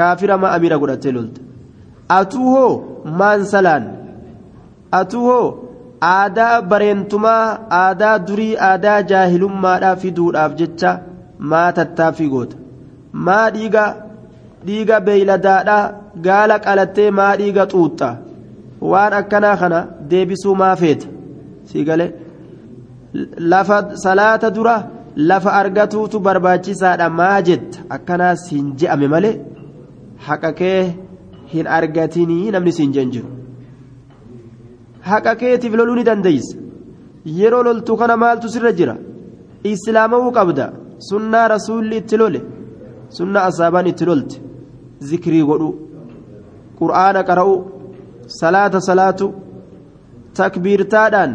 [0.00, 1.40] kaafira maa amiira godhattee lolta
[2.18, 2.72] atuu hoo
[3.20, 3.84] maan salaan
[5.00, 5.46] atuu hoo
[6.06, 10.90] aadaa bareentumaa aadaa durii aadaa jaahilummaadhaa fiduudhaaf jecha
[11.52, 12.56] maa tattaaffii goota?
[13.26, 13.84] Maa dhiiga
[14.66, 15.82] dhiiga beeyladaadhaa
[16.26, 18.10] gaala qalattee maa dhiiga xuuxxa
[18.92, 21.06] waan akkanaa kana deebisuu maa feeta?
[21.68, 22.10] Sii galee
[23.52, 24.76] lafa salaata dura
[25.30, 27.78] lafa argatuutu barbaachisaadha maa jetta?
[27.96, 29.34] Akkanaa siin je'ame malee
[30.26, 30.80] haqa kee
[31.54, 33.28] hin argatinii namni siin jeen jiru
[35.10, 36.56] haqa keetiif loluu ni dandeeysa
[37.40, 38.94] yeroo loltu kana maaltu sirra jira
[39.72, 40.66] islaamawuu qabda
[41.10, 42.40] sunnaa rasuulli itti lole
[43.18, 44.36] sunnaa asaabaan itti lolte
[45.08, 45.70] zikrii godhu
[46.80, 47.54] qur'aana qara'u
[48.40, 49.26] salaata salaatu
[50.38, 51.32] takbiirtaadhaan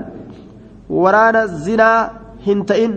[1.03, 1.99] waraana zinaa
[2.45, 2.93] hin ta'in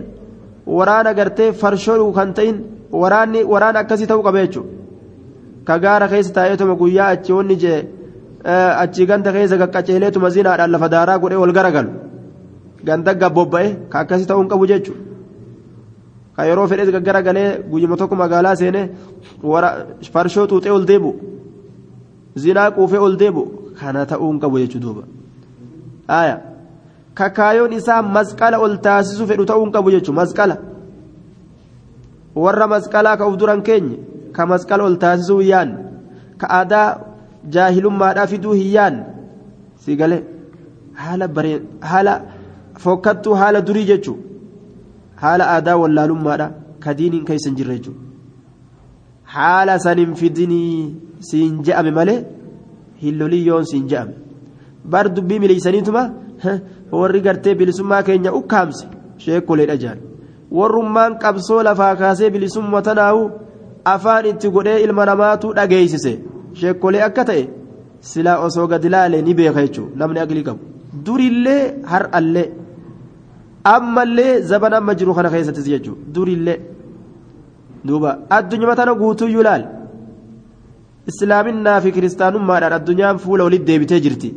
[0.77, 2.57] waraana gartee farshoo kan ta'in
[3.01, 4.73] waraanni waraana akkasii ta'uu qaba jechuudha
[5.67, 7.79] ka keessa taa'eetuma guyyaa achi wanni jee
[8.43, 11.91] achi ganda keessa qaqqaceeleetuma zinaadhaan lafa daaraa godhee wal garagalu
[12.87, 15.01] ganda gabbobba'e ka akkasii ta'uu hin qabu jechuudha
[16.35, 18.89] ka yeroo fedhes garagalee guyyuma tokko magaalaa seenee
[20.13, 21.11] farshoo xuuxee ol deebu
[22.35, 23.43] zinaa quufee ol deebu
[23.79, 25.03] kana ta'uu hin qabu jechuudha duuba
[26.09, 26.39] aayaa.
[27.13, 30.57] kakaayoon isaa masqala ol taasisuu fedhu ta'uu hin qabu jechuudha masqala
[32.35, 33.97] warra masqalaa ka duran keenye
[34.35, 35.77] ka masqala ol taasisuu yaanne
[36.37, 36.87] ka aadaa
[37.55, 39.03] jaahilummaadhaa fiduu hin yaanne
[39.85, 40.21] si galee
[41.03, 41.59] haala baree
[41.91, 42.15] haala
[42.85, 44.21] fokkattuu haala durii jechuudha
[45.25, 46.51] haala aadaa wallaalummaadhaa
[46.85, 47.79] ka diiniin keessa hin jirre
[49.35, 50.95] haala saniin fidinii
[51.29, 52.19] siin je'ame malee
[53.03, 54.13] hin loliyyoon siin je'ame.
[54.91, 56.03] Bar dubbii miliisaniituma.
[56.91, 58.87] warri gartee bilisummaa keenya ukkaamse
[59.23, 59.99] sheekoleedha jaan
[60.57, 63.23] warrummaan qabsoo lafaa kaasee bilisummaa tanaahu
[63.93, 66.13] afaan itti godhee ilma namaatu dhageessise
[66.59, 67.43] sheekolee akka ta'e
[68.09, 69.95] silaa osoo gadi laalee ni beeka jechuudha.
[69.99, 70.61] Namni aqlii qabu.
[71.05, 72.47] Durillee har'allee.
[73.75, 76.01] Ammallee zaban amma jiru kana keessattis jechuudha.
[76.15, 76.59] Durillee.
[77.87, 78.09] Duuba.
[78.37, 79.63] Addunyaa tana guutuyyuu laal
[81.11, 84.29] islaaminaa fi kiristaanummaadhaan addunyaan fuula walitti deebitee jirti.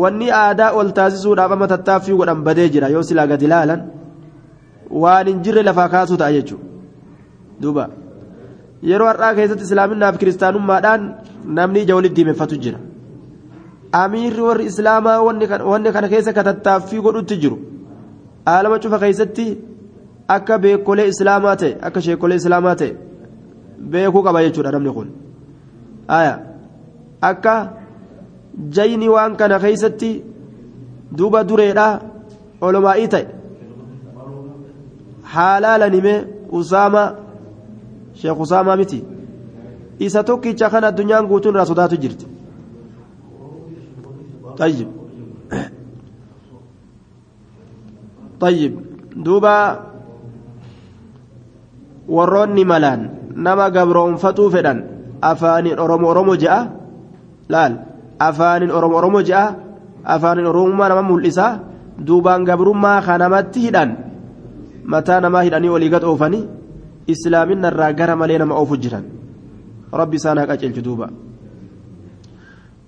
[0.00, 2.88] wanni aadaa ol taasisuudhaaf amma tattaaffii godhan badee jira.
[2.94, 3.80] Yoo silaa gadi ilaalan
[5.02, 6.64] waan hin jirre lafaa kaasuu ta'a jechuudha.
[7.62, 7.84] Duuba
[8.90, 11.02] yeroo har'aa keessatti islaaminaaf kiristaanummaadhaan
[11.58, 12.78] namni ija walitti diimeffatu jira
[14.02, 17.58] amiirri warri islaamaa wanni kana keessa ka tattaaffii godhutti jiru
[18.54, 19.46] aalama cufa keessatti
[20.36, 22.92] akka beekolee islaamaa ta'e akka sheekolee islaamaa ta'e
[23.94, 25.08] beekuu qaba jechuudha namni kun
[27.30, 27.54] akka.
[28.70, 30.10] jayni waan kana keeysatti
[31.18, 31.86] duuba dureedha
[32.60, 33.26] olomaa'ii ta'e
[35.34, 36.14] haalaalan hime
[36.60, 37.08] usaamaa
[38.22, 38.98] sheekh usaamaa miti
[40.06, 42.26] isa tokkicha kan addunyaan guutuun irraa sodaatu jirti
[44.58, 44.88] طيب
[48.40, 48.72] طيب
[49.16, 49.56] دوبا
[52.12, 53.00] warroonni malaan
[53.38, 54.78] nama gabroonfatuu fedhan
[55.30, 56.58] afaaniin oromo oromo je'a
[57.48, 57.72] laal
[58.28, 59.44] afaanin oromo oromo je'a
[60.04, 61.46] afaanin oromummaa nama mul'isa
[62.06, 63.90] duubaan gabrummaa kanamatti hidhan
[64.92, 66.44] mataa namaa hidhanii olii gad oofanii
[67.06, 69.04] islaaminna irraa gara malee nama oofu jiran.
[69.92, 70.18] Rabbi
[70.82, 71.10] duuba.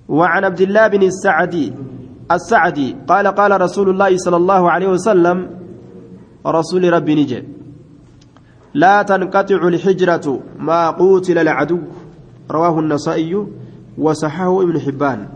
[0.09, 1.73] وعن عبد الله بن السعدي
[2.31, 5.51] السعدي قال قال رسول الله صلى الله عليه وسلم
[6.47, 7.43] رسول ربي نجي
[8.75, 11.79] لا تنقطع الحجرة ما قوتل العدو
[12.51, 13.47] رواه النسائي
[13.99, 15.29] وصححه ابن حبان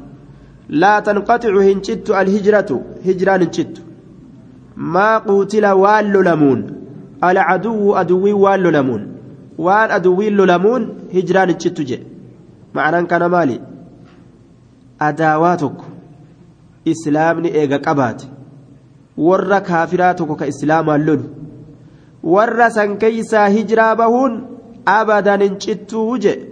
[0.69, 2.71] لا تنقطع هنشت الهجرة
[3.07, 3.83] هجران هنشت
[4.77, 6.78] ما قوتل وال لمون
[7.25, 9.03] العدو أدوي وال لمون.
[9.59, 10.83] وان أدوي لمون
[11.15, 11.99] هجران هنشت جي.
[12.75, 13.61] معنى كان مالي.
[15.01, 15.79] أداواتك.
[16.89, 18.23] إسلامني إيغا قبات.
[19.17, 21.23] ورا كافراتك كإسلام اللون.
[22.23, 24.47] ورا سنكيسا هجرا بهون
[24.89, 26.49] أبدا هنشت وجه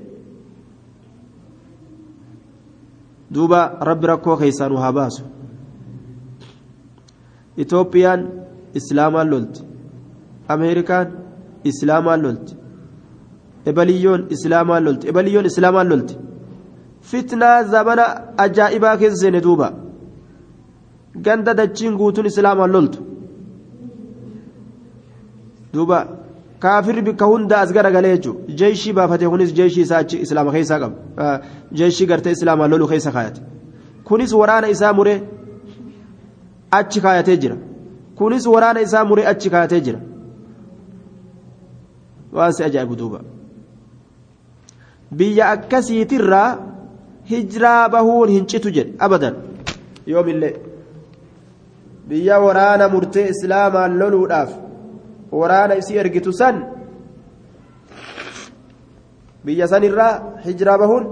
[3.30, 5.22] duuba rabbi rakkoo keessaa nu haa baasu
[7.62, 8.22] itoophiyaan
[8.80, 9.60] islaamaan lolti
[10.54, 11.06] ameerikaan
[11.70, 12.52] islaamaan lolti
[13.70, 16.14] ebaliyyoon islaamaan lolti ebaliyyoon islaamaan lolti
[17.10, 18.04] fitnaa zamana
[18.44, 19.68] ajaa'ibaa keessa seene duuba
[21.26, 22.98] ganda dachiin guutuun islaamaan loltu
[25.74, 25.98] duuba
[26.64, 31.26] kaafirri bikka hunda as garagalee jechuudha jeeshii baafate kunis jeeshii isaa achi islaama keessaa qaba
[31.78, 33.40] jeeshii gartee islaamaan lolu keessa kaayate
[34.08, 35.18] kunis waraana isaa muree
[36.78, 37.56] achi kaayatee jira
[38.18, 40.00] kunis waraana isaa muree achi kaayatee jira
[42.36, 43.20] waan si ajaa'ibu duuba
[45.18, 46.50] biyya akkasiitirraa
[47.30, 49.34] hijiraa bahuun hin citu jedhe abadan
[50.12, 50.54] yoomillee
[52.08, 54.50] biyya waraana murtee islaamaan loluudhaaf
[55.40, 56.56] waraana isii ergitu san
[59.44, 60.12] biyya sanirraa
[60.46, 61.04] hijiraa bahuun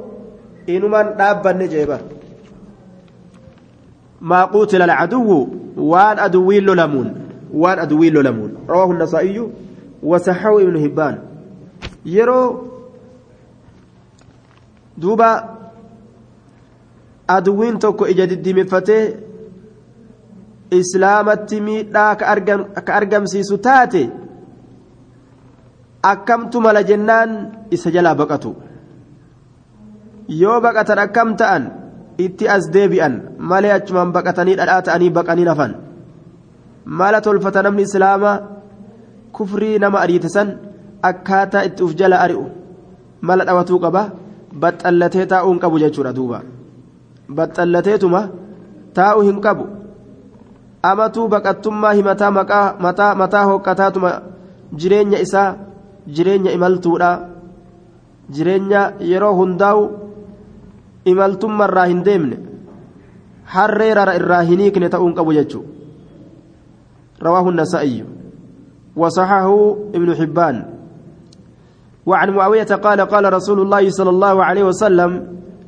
[0.77, 2.01] inumaan dhaabbanne jeebar
[4.31, 5.39] maa qutila alcaduwu
[5.93, 7.09] waan aduwwiin lolamuun
[7.63, 9.45] waan aduwwiin lolamuun rawaahu nasaa'iyu
[10.11, 11.17] wasaxahu ibnu hibbaan
[12.15, 12.47] yeroo
[15.01, 15.31] duuba
[17.37, 19.05] aduwwiin tokko ija diddiimeffatee
[20.81, 24.03] islaamatti miidhaa ka argamsiisu taate
[26.13, 27.31] akkamtu mala jennaan
[27.71, 28.55] isa jalaa baqatu
[30.29, 31.65] yoo baqatan akkam ta'an
[32.19, 35.73] itti as deebi'an malee achumaan baqatanii dhadhaa ta'anii baqanii nafan
[36.85, 38.37] mala tolfata namni islaamaa
[39.37, 40.51] kufrii nama ariite san
[41.11, 42.45] akkaataa itti uf jala ari'u
[43.21, 44.03] mala dhawatuu qaba
[44.63, 46.39] baxxallatee taa'uu hin qabu jechuudha duuba
[47.39, 48.23] baxxallateetuma
[48.99, 49.67] taa'uu hin qabu
[50.93, 52.31] amatuu baqattummaa himataa
[52.87, 54.15] mataa mataa hoqqataatuma
[54.81, 55.51] jireenya isaa
[56.17, 57.13] jireenya imaltuudha
[58.39, 59.85] jireenya yeroo hundaa'u
[61.13, 62.43] imaltummarraa hin deemne
[63.55, 65.75] harree irraa hin hiikne ta'uu hin qabu jechuudha
[67.23, 68.05] رواه النسائي
[68.97, 70.65] وصححه ابن حبان.
[72.07, 75.11] وعن معاوية قال قال رسول الله صلى الله عليه وسلم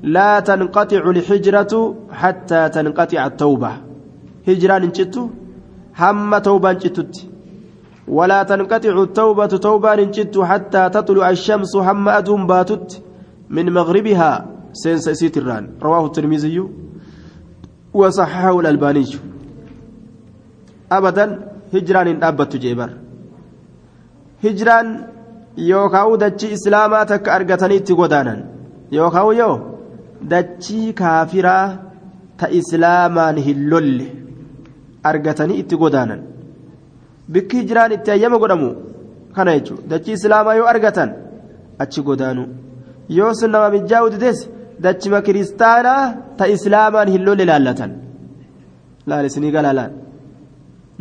[0.02, 3.72] لا تنقطع الحجرة حتى تنقطع التوبة.
[4.48, 5.28] هجران انشتو
[5.98, 7.26] هم توبة انشتت
[8.08, 13.02] ولا تنقطع التوبة توبة انشتو حتى تطلع الشمس هم أدوم باتت
[13.50, 14.46] من مغربها.
[14.72, 16.68] سينس سيتران رواه الترمذي.
[17.94, 19.06] وصححه الألباني.
[20.92, 21.26] أبدا
[21.74, 23.05] هجران أبت جيبر.
[24.44, 24.88] hijraan
[25.70, 28.40] yookaan dachii islaamaa takka argatanii itti godaanan.
[28.92, 29.56] Yookaan yoo
[30.30, 31.66] dachii kaafiraa
[32.38, 34.08] ta islaamaan hin lolle
[35.10, 36.20] argatanii itti godaanan.
[37.32, 38.70] Bikki hijiraan itti ayyama godhamu
[39.36, 39.88] kana jechuudha.
[39.90, 41.10] Dachii islaamaa yoo argatan
[41.82, 42.44] achi godaanu.
[43.18, 44.38] Yoo sun nama mijaa'u dides
[44.84, 46.02] dachima kiristaanaa
[46.38, 47.92] ta islaamaan hin lolle laallatan.
[49.06, 49.92] Laalis galaalaan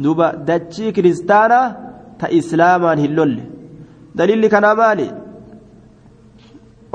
[0.04, 1.68] duuba dachii kiristaanaa.
[2.20, 3.44] Ta islaamaan hin lolle.
[4.18, 5.08] daliilli kanaa maali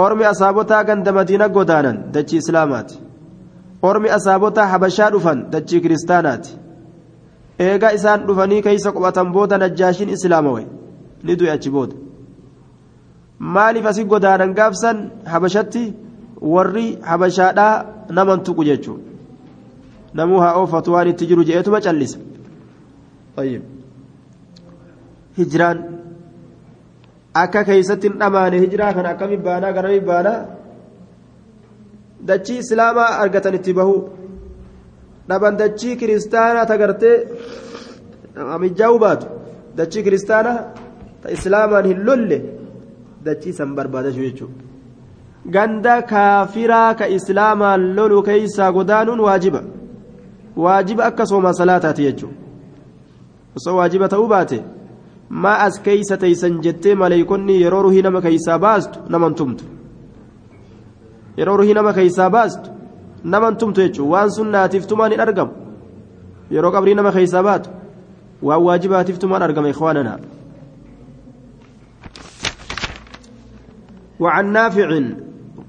[0.04, 3.00] ormi asaabotaa ganda madiina godaanan dachii islaamaati
[3.88, 6.59] ormi asaabotaa habashaa dhufan dachii kiristaanaati
[7.66, 10.62] eegaa isaan dhufanii keeysa qubatan booda najjaashiin islaamawe
[11.24, 11.94] ni du'e achi booda
[13.56, 14.98] maaliif asi godaanan gaafsan
[15.35, 15.85] habashatti
[16.54, 17.74] warri habashaadhaa
[18.18, 18.98] naman tuqu jechuu
[20.20, 22.18] namuu haa oofatu waan itti jiru je'eetuma callisa
[25.40, 25.79] hijraan
[27.42, 30.38] akka keeysatti hin dhamaane hijiraa kana akkami baanaa garami baanaa
[32.31, 34.00] dachii islaamaa argatan itti bahuu
[35.29, 37.16] dhaban dachii kiristaanaa tagartee
[38.64, 39.26] mijaa'uu baatu
[39.76, 40.59] dachii kiristaanaa
[41.22, 42.40] ta islaamaan hin lolle
[43.29, 49.62] dachii san barbaadachuu jechuudha ganda kaafiraa ka islaamaan lolu keeysaa godaanuun waajiba
[50.66, 52.37] waajiba akka soomaa salaataati jechuudha
[53.57, 54.61] osoo waajiba ta'uu baate.
[56.62, 59.64] Jettee maleeykonni yeroo ruhii nama keeysaa baastu naman tumtu
[61.38, 62.70] yeroo ruhii nama keeysaa baastu
[63.24, 65.52] naman tumtu jechuun waan sunnaatiif tumaan hin argamu
[66.50, 67.70] yeroo qabrii nama keeysaa baatu
[68.42, 70.18] waan waajibaatiif tumaan argama ikhwaanana
[74.20, 74.88] وعن نافع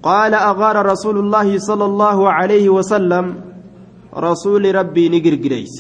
[0.04, 3.26] قال أغار رسول الله صلى الله عليه وسلم
[4.18, 5.74] رسول ربي نجر جريس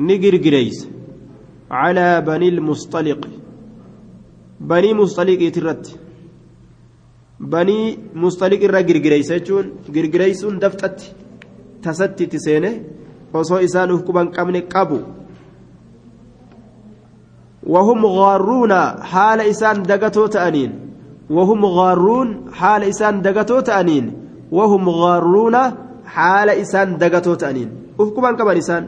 [0.00, 0.88] نجر جريس
[1.70, 3.28] على بني المصطلق.
[4.60, 5.98] بني مصطلق يترت.
[7.40, 10.98] بني مصطلق الرا غرغريس جون غرغريسون دفتت
[11.82, 12.72] تستي تسينه
[13.36, 15.00] osoo isaan uf quban qabne qabu.
[17.66, 20.70] وهم غارون حال إسان دقتو تأنين.
[21.30, 24.04] وهم غارون حال إسان دقتو تأنين.
[24.52, 25.56] وهم غارون
[26.06, 27.68] حال إسان دقتو تأنين.
[27.98, 28.84] quban qaban isaan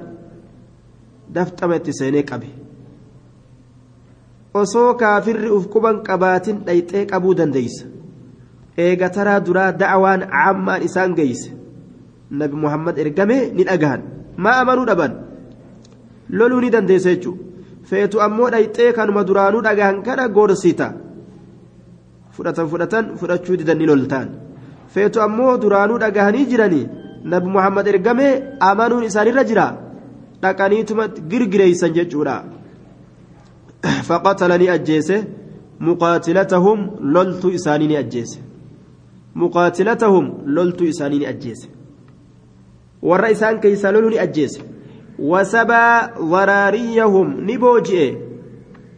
[1.35, 2.68] dafxamatti seenee qabe
[4.55, 7.87] osoo kaafirri uf quban qabaatin dhayxee qabuu dandeeysa.
[8.79, 11.51] Eega taraa duraa da'awaan caammaan isaan geeyse.
[12.31, 14.03] Nabi muhammad ergame ni dhagahan.
[14.37, 15.13] Maa amanuu dhaban?
[16.31, 17.43] Loluu ni dandeessa jechuudha
[17.89, 20.89] feetu ammoo dhayxee kanuma duraanuu dhagahan kana gorsita
[22.37, 24.29] fudhatan fudhatan fudhachuu didan ni loltaan.
[24.95, 26.87] Feetu ammoo duraanuu dhagahanii jiranii
[27.25, 28.27] nabi muhammad ergame
[28.71, 29.67] amanuun isaanirra jira.
[30.43, 32.37] dhaqaniituma girgireeysan jechuudha
[34.09, 35.25] faqatalanii ajjeese
[35.81, 38.41] muqaatilatahum loltu isaanii ni ajjeese.
[39.35, 41.69] Muqaatilatahum loltu isaanii ni ajjeese.
[43.03, 44.63] Warra isaan keeysaa lolu ni ajjeese.
[45.19, 48.17] Wasabaa waraariyahum ni booji'e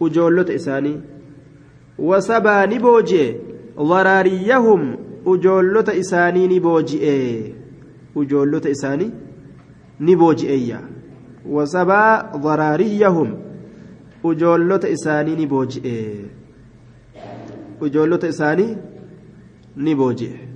[0.01, 0.97] ujoollota isaanii.
[1.99, 3.41] Wasabaa ni booji'e
[3.77, 6.61] waraariyahum ujoollota isaanii ni
[10.17, 10.81] booji'eeyya.
[11.47, 13.50] Wasabaa waraariyahum
[14.25, 15.97] ujoollota isaanii ni booji'e
[17.81, 18.77] ujoollota isaanii
[19.77, 20.51] ni booji'e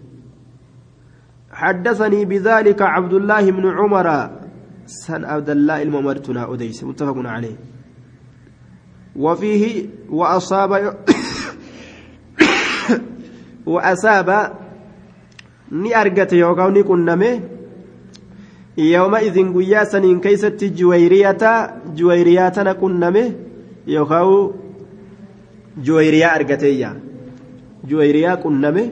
[1.55, 4.31] حدثني بذلك عبد الله بن عمر
[4.87, 7.57] سن عبد الله الممرتنا أديس متفق عليه
[9.17, 10.97] وفيه وأصاب
[13.67, 14.51] وأصاب
[15.71, 15.91] ni
[16.85, 17.43] qunname
[18.77, 23.44] yooma idin guyyaa saniin keeysatti juwayriyata juwayriyaa tana qunname
[23.87, 24.53] yookaan
[25.83, 26.95] juwayiriyaa argateeyya.
[27.89, 28.85] Juwayiriyaa qunname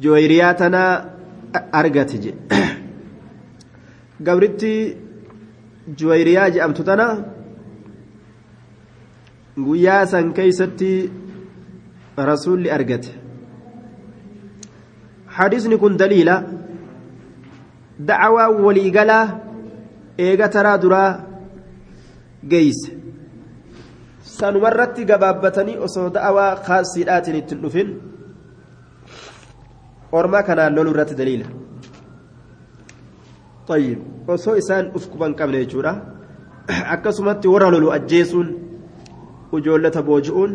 [0.00, 1.04] juwayiriyaa tanaa
[1.72, 2.34] argate je.
[4.26, 4.72] Gabritti
[5.98, 7.06] juwayiriyaa je'amtu tana
[9.56, 10.92] guyyaa san keeysatti
[12.16, 13.22] rasuulli argate.
[15.32, 16.46] حديثني كن دليلا
[17.98, 19.28] دعوة وليقلا
[20.20, 21.24] إيغا taraa duraa
[22.48, 23.01] geeyse.
[24.42, 27.90] Sanumarratti gabaabbatanii osoo da'awaa kaasiidhaatiin ittiin dhufin
[30.20, 31.48] orma kanaan lolu irratti daliila
[33.68, 33.98] طيب
[34.34, 35.92] osoo isaan uf quban qabne jechuudha
[36.94, 38.48] akkasumatti warra lolu ajjeesuun
[39.56, 40.52] ujoollota booji'uun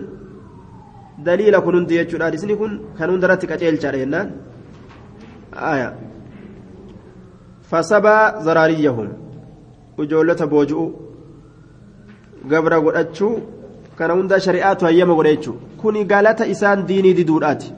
[1.26, 4.28] daliila kun hundi jechuudha isni kun kan hundarratti qaceelchaadha jennaan
[5.72, 5.90] aya
[7.70, 9.08] fasabaa zaraariyyahum
[10.02, 10.86] ujoollota booji'u
[12.52, 13.36] gabra godhachuu
[13.98, 17.74] kana hunda shari'aatu hayyama godhe jechuu kuni galata isaan diinii diduudhaati.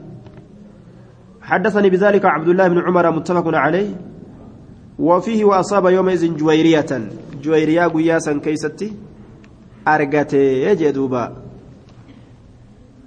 [1.50, 3.88] حدثني بذلك عبد الله بن عمر متفق عليه
[4.98, 6.86] وفيه وأصاب يومئذ جويرية
[7.42, 8.92] جويرية قياسا كيستي
[9.88, 11.32] أرقته جدوبا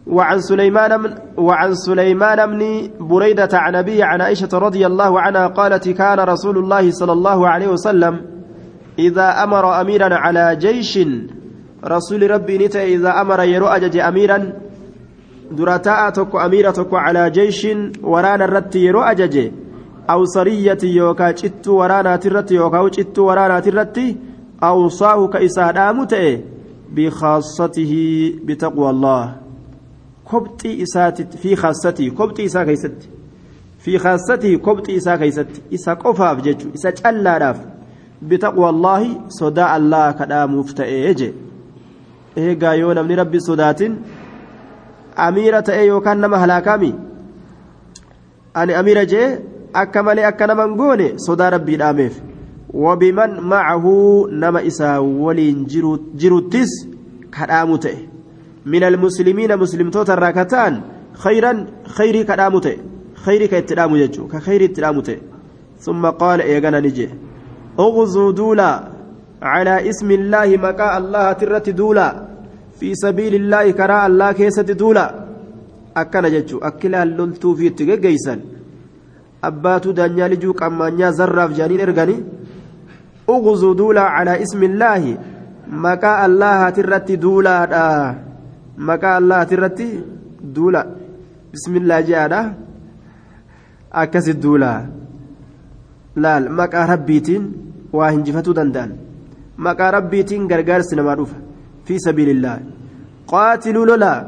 [0.08, 6.20] وعن سليمان وعن سليمان بن بريدة عن أبي عن عائشة رضي الله عنها قالت كان
[6.20, 8.22] رسول الله صلى الله عليه وسلم
[9.00, 11.00] إذا أمر أميرا على جيش
[11.86, 14.54] رسول ربي نتا إذا أمر يرو أجج أميرا
[15.52, 17.68] درتاء تكو أميرة تكو على جيش
[18.04, 19.52] ورانا الرت يرو أجج
[20.10, 24.16] أو سرية يوكا جت ورانا ترت يوكا جت ورانا ترت
[24.64, 26.40] أوصاه كإساء متئ
[26.92, 27.94] بخاصته
[28.44, 29.36] بتقوى الله.
[30.32, 33.10] كبتي إسات في خاصته كبتي إسا كيست
[33.80, 37.60] في خاصته كبتي إسا كيست إسا قفاف ججو إسا جلالاف
[38.22, 41.14] بتقوى الله صداء الله كدا مفتئ
[42.38, 43.98] eegaa yoo namni rabbi sodaatin
[45.16, 46.92] amiira ta'e yookaan nama halaakaami
[48.54, 49.28] ani amiira jee
[49.74, 52.22] akka malee akka naman goone sodaa rabbii dhaameef
[52.86, 55.66] wabiman macahu nama isaa waliin
[56.22, 56.72] jiruttis
[57.38, 57.98] kadhaamu ta'e
[58.66, 60.82] min almuslimiina muslimtoota irraa ka ta'an
[61.24, 61.68] khayran
[61.98, 62.78] khayrii kadhaamu ta'e
[63.26, 65.20] khayrii ka itti dhaamu jechuu ka khayrii itti dhaamu ta'e
[65.84, 67.10] ثم قال إيغانا نجي
[67.80, 68.93] اغزوا دولا
[69.43, 72.09] على اسم الله مكاء الله ترت دولا
[72.79, 75.07] في سبيل الله كراء الله كيسة دولا
[75.97, 78.35] أكنا جتشو أكلا لولتو في التقيسا
[79.45, 82.17] أباتو دانيا لجوك أما نيا زراف جانين إرغاني
[83.35, 85.03] اغزوا دولا على اسم الله
[85.87, 87.57] مكاء الله ترت دولا
[88.89, 89.81] مكاء الله ترت
[90.57, 90.83] دولا
[91.55, 92.33] بسم الله جاء
[94.03, 94.99] أكس الدولا
[96.25, 97.45] laal maqaa rabbiitiin
[97.99, 98.93] waa hinjifatuu danda'an
[99.58, 101.38] maqaa rabbiitiin gargaarsi namaa dhufa
[101.86, 102.56] fi sabiilillah
[103.34, 104.20] qaatiluu lolaa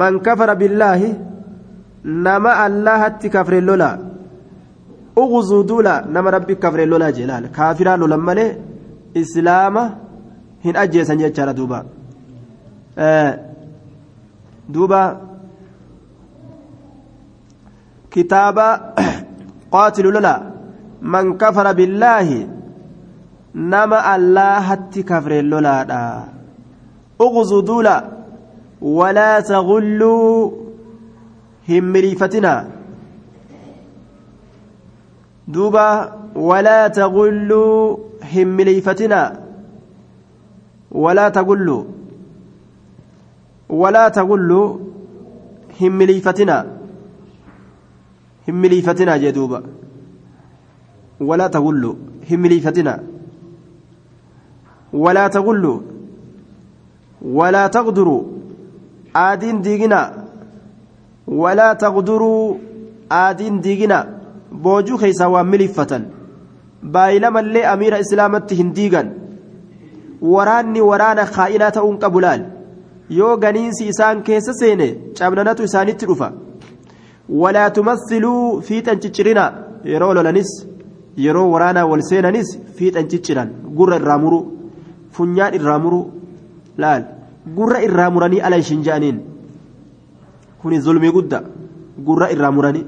[0.00, 1.14] man kafara billaahi
[2.04, 3.96] nama allahatti kafre lolaa
[5.22, 8.50] ughzuu duula nama rabbi kafre lolaa jee laal kaafiraa lolan malee
[9.22, 9.84] islaama
[10.64, 11.78] hin ajjeesan jechaadha duuba
[14.74, 15.00] duuba
[18.10, 18.66] kitaaba
[23.56, 26.24] qaatiluu lolaa من كفر بالله نما الله كفر اللولا
[27.20, 28.04] اغزوا دولا
[28.82, 30.50] ولا تغلوا
[31.68, 32.68] همريفتنا
[35.48, 37.96] دوبا ولا تغلوا
[38.34, 39.40] همريفتنا
[40.92, 41.84] ولا تغلوا
[43.68, 44.78] ولا تغلوا
[45.80, 46.66] همريفتنا
[48.48, 49.62] همريفتنا جدوبا
[51.20, 51.94] ولا تغلوا
[52.30, 53.15] همليفتنا
[54.92, 55.80] ولا تغلوا
[57.22, 58.22] ولا تغدروا
[59.16, 60.24] آدين ديغنا
[61.28, 62.54] ولا تغدروا
[63.12, 64.18] آدين ديغنا
[64.52, 66.00] بوجو خيسا وملفة
[66.94, 69.08] baayilamallee amiira islaamatti hin diigan
[70.32, 72.42] waraanni waraana kaa'inaa ta'uun qabu laal
[73.18, 76.28] yoo ganiinsi isaan keessa seene cabnanatu isaanitti dhufa
[77.42, 79.44] walaa tumathiluu fiixan ciccirina
[79.92, 80.52] yeroo lolanis
[81.24, 83.48] yeroo waraanaa wal seenanis fiixan cicciran
[83.80, 84.40] gurra irraa muru
[85.16, 86.00] funyaan irraa muru
[86.82, 87.02] laal
[87.56, 89.18] gurra irraa muranii ala ishin je'aniin
[90.62, 91.38] kuni zulmii gudda
[92.06, 92.84] gurra irraa muranii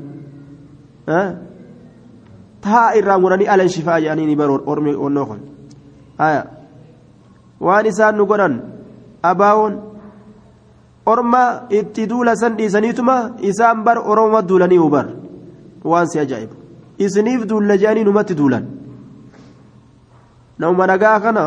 [2.64, 5.40] taa irraa muranii ala ishifaa je'aniin baroo ormi onnoo kun
[7.66, 8.54] waan isaan nu godhan
[9.30, 9.74] abaawoon
[11.12, 11.42] orma
[11.78, 13.16] itti duula san dhiisaniituma
[13.50, 15.06] isaan bar oroma duulanii ubar
[15.90, 16.54] waan si ajaa'ibu
[17.04, 18.64] isiniif duulla je'anii numatti duulan
[20.58, 21.42] nama nagaa kana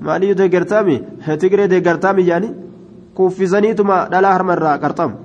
[0.00, 0.96] maaliyyuu deeggartaami
[1.40, 2.52] tigiree deeggartaami je'anii
[3.14, 5.16] kuffisaniituma dhalaa harma irraa qarxamu.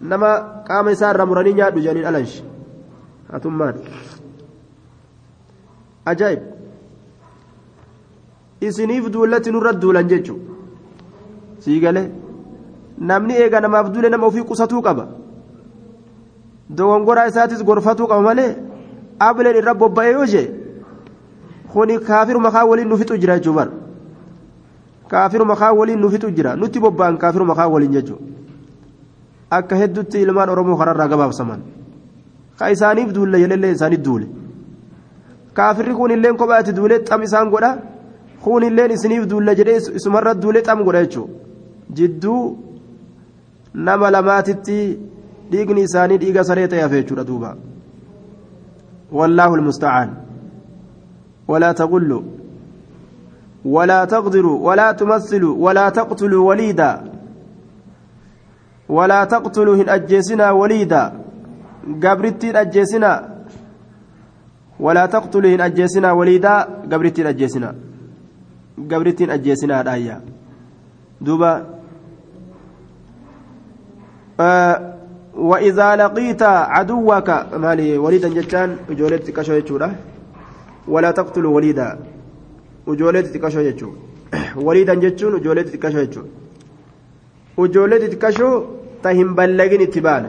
[0.00, 0.30] Nama
[0.68, 2.42] qaama isaa irraa muranii nyaadhu je'anii dhalanshi
[3.32, 3.74] hatummaan.
[6.12, 6.40] Ajaa'ib.
[8.60, 10.52] Isiniif duullatti nurra duulan jechuudha
[11.58, 12.10] sii galee?
[12.98, 15.06] Namni eega namaaf duule nama ofii qusatuu qaba.
[16.76, 18.50] Dogongoraa isaatis gorfatuu qaba malee
[19.18, 20.61] ableen irra bobba'ee yoo jee
[21.72, 23.70] kuni kaafiruma kaa waliin nu fixu jira bara
[25.08, 28.24] kaafiruma kaa waliin nu fixu jira nutti bobba'an kaafiruma kaa waliin jechuudha
[29.50, 31.60] akka hedduutti ilmaan oromoo kanarraa gabaabsaman
[32.58, 34.26] ka isaaniif duulle jedhellee isaaniif duule
[35.58, 37.70] kaafirri kun illee kophaatti duulee xam isaan godha
[38.44, 41.32] kun illee isiniif duulle jedhee isumarra duulee xam godha jechuudha
[41.98, 42.42] jidduu
[43.74, 44.78] nama lamaatitti
[45.52, 47.50] dhiigni isaanii dhiiga saree ta'e hafe jechuudha duuba
[49.18, 50.10] wallaahu almusta'aan
[51.48, 52.22] walaa taqullu
[53.64, 56.92] ولا تقدروا ولا تمثلوا ولا تقتلوا وليدا
[58.88, 61.12] ولا تقتلوا هن أجيسنا وليدا
[62.02, 63.12] قبرتين أجيسنا
[64.80, 66.54] ولا تقتلوا هن أجيسنا وليدا
[66.92, 67.74] قبرتين أجيسنا
[68.90, 70.20] قبرتين أجيسنا الآية
[71.20, 71.66] دوبا
[74.40, 74.94] آه
[75.38, 77.28] وإذا لقيت عدوك
[77.62, 80.11] مالي وليدا جتان جولت كشو يجودا
[80.88, 81.98] ولا تقتلوا وليدا.
[82.86, 83.90] وجولت كشو يجو.
[84.56, 86.22] وليدا جتون وجولت كشو يجو.
[87.56, 88.50] وجولت كشو
[89.02, 90.24] تهم بلغين اتبان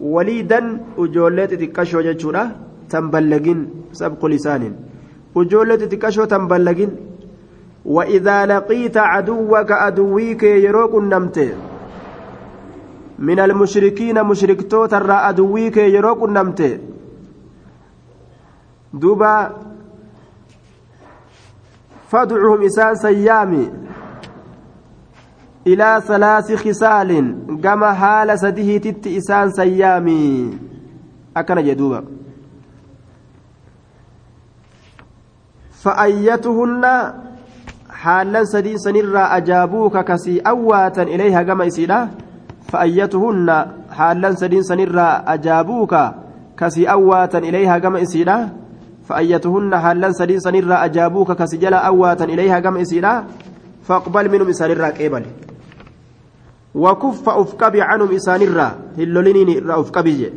[0.00, 0.60] وليدا
[0.98, 2.42] وجولت كشو يجودا
[2.90, 4.62] تنبلغين سبق لسان
[5.34, 6.90] وجولت كشو تنبلغين
[7.84, 11.50] وإذا لقيت عدوك أدويك يروك النمته
[13.18, 16.60] من المشركين مشركتو ترى أدويك يروك النمت.
[18.94, 19.56] دوبا
[22.08, 23.70] فادعهم إسان سيامي
[25.66, 27.10] إلى ثلاث خصال
[27.62, 30.58] كما حال سده تت إسان سيامي.
[31.36, 32.04] أكن جدوبا
[35.82, 36.84] فأيتهن
[37.90, 42.08] حالا سدي سنرى أجابوك كسي أواتا إليها كما إسيلا
[42.68, 45.94] فأيتهن حالا سدين سنرى أجابوك
[46.56, 48.59] كسي أواتا إليها كما إسيلا
[49.10, 53.24] فأيتهن حالا سدين سنرى أجابوك كسي جلا أواتا إليها كما إسيلا
[53.82, 55.24] فاقبل منهم إسانرى كيبل
[56.74, 60.32] وكف أفكبي عنهم إسانرى هلولينين إرى أفكبي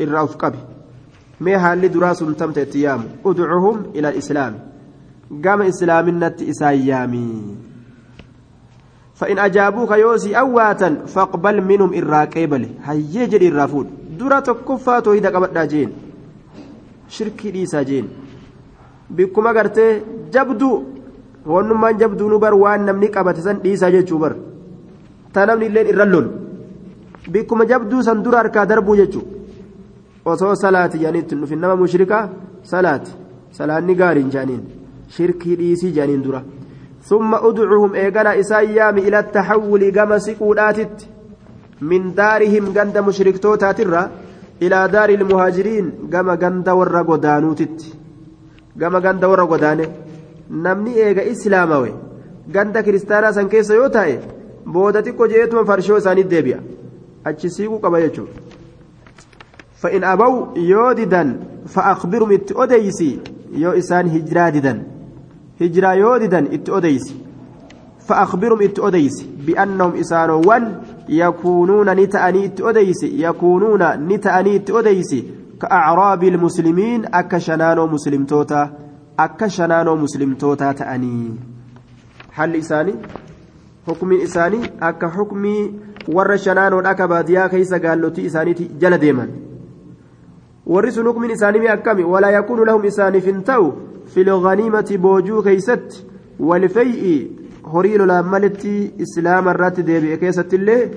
[0.00, 0.58] إرى أفكبي
[1.40, 4.54] ما حال دراس تمت اتيام ادعوهم إلى الإسلام.
[5.44, 7.56] قام إسلامنة إسايامي.
[9.14, 13.86] فإن أجابوك يوسي أواتا فاقبل منهم إراكيبل هيجر الرافود.
[14.18, 16.09] درة كفاتو إذا قبضنا جين
[17.14, 18.06] شركي ليسا جين
[19.16, 19.78] بكما قرت
[20.34, 20.70] جبدو
[21.52, 24.32] ونمان جبدو نبر وان نمني قبت سن ليسا جيشو بر
[25.34, 26.26] تنمني اللين إرلل
[27.32, 29.22] بكما جبدو سن درة أركا دربو جيشو
[30.24, 32.28] osoo salaati jaaniitti nufi nama mushrika
[32.62, 33.10] salaati.
[33.50, 34.62] Salaanni gaariin jaaniin.
[35.08, 36.42] Shirkii dhiisii jaaniin dura.
[37.02, 41.08] ثم ادعوهم ايغنا اسايام إلى التحول كما سقوداتت
[41.80, 44.10] من دارهم غند مشركتوتا ترى
[44.62, 47.78] إلى دار المهاجرين كما غند ور غدانوتت
[48.80, 49.88] كما غند ور غدانه
[50.50, 51.92] نمني ايغا اسلاموي
[52.54, 54.20] غند كريستانا سان كيسا يو تاي.
[54.66, 56.60] بودتي كو جيتو فرشو ساني ديبيا.
[57.26, 58.24] اچ سيقو قبا يچو
[59.80, 63.18] فإن أبوا يوددا فأخبرهم اتؤديسي
[63.52, 64.82] يو إسان هجراددا
[65.60, 67.14] هجرا يوددا اتؤديسي
[68.06, 75.24] فأخبرهم اتؤديسي بأنهم إسان ون يكونون نتأني اتؤديسي يكونون نتأني اتؤديسي
[75.60, 78.70] كأعراب المسلمين أكشنانو مسلم توتا
[79.18, 81.36] أكشنانو مسلم توتا تأني
[82.32, 82.94] حل إساني
[83.86, 85.56] حكم إساني أك حكمي
[86.08, 89.30] akka baadiyyaa keessa gaallotii isaaniiti jala deeman
[90.66, 93.72] warri sun hukmin isaanii akkami walaa yakuunu lahum isaaniif hin ta'u
[94.14, 96.06] fi lganiimati boojuu keeysatti
[96.38, 97.39] walfay'i
[97.72, 98.72] horii lolaan maletti
[99.04, 100.90] islaama irratti deebi'e keessatti illee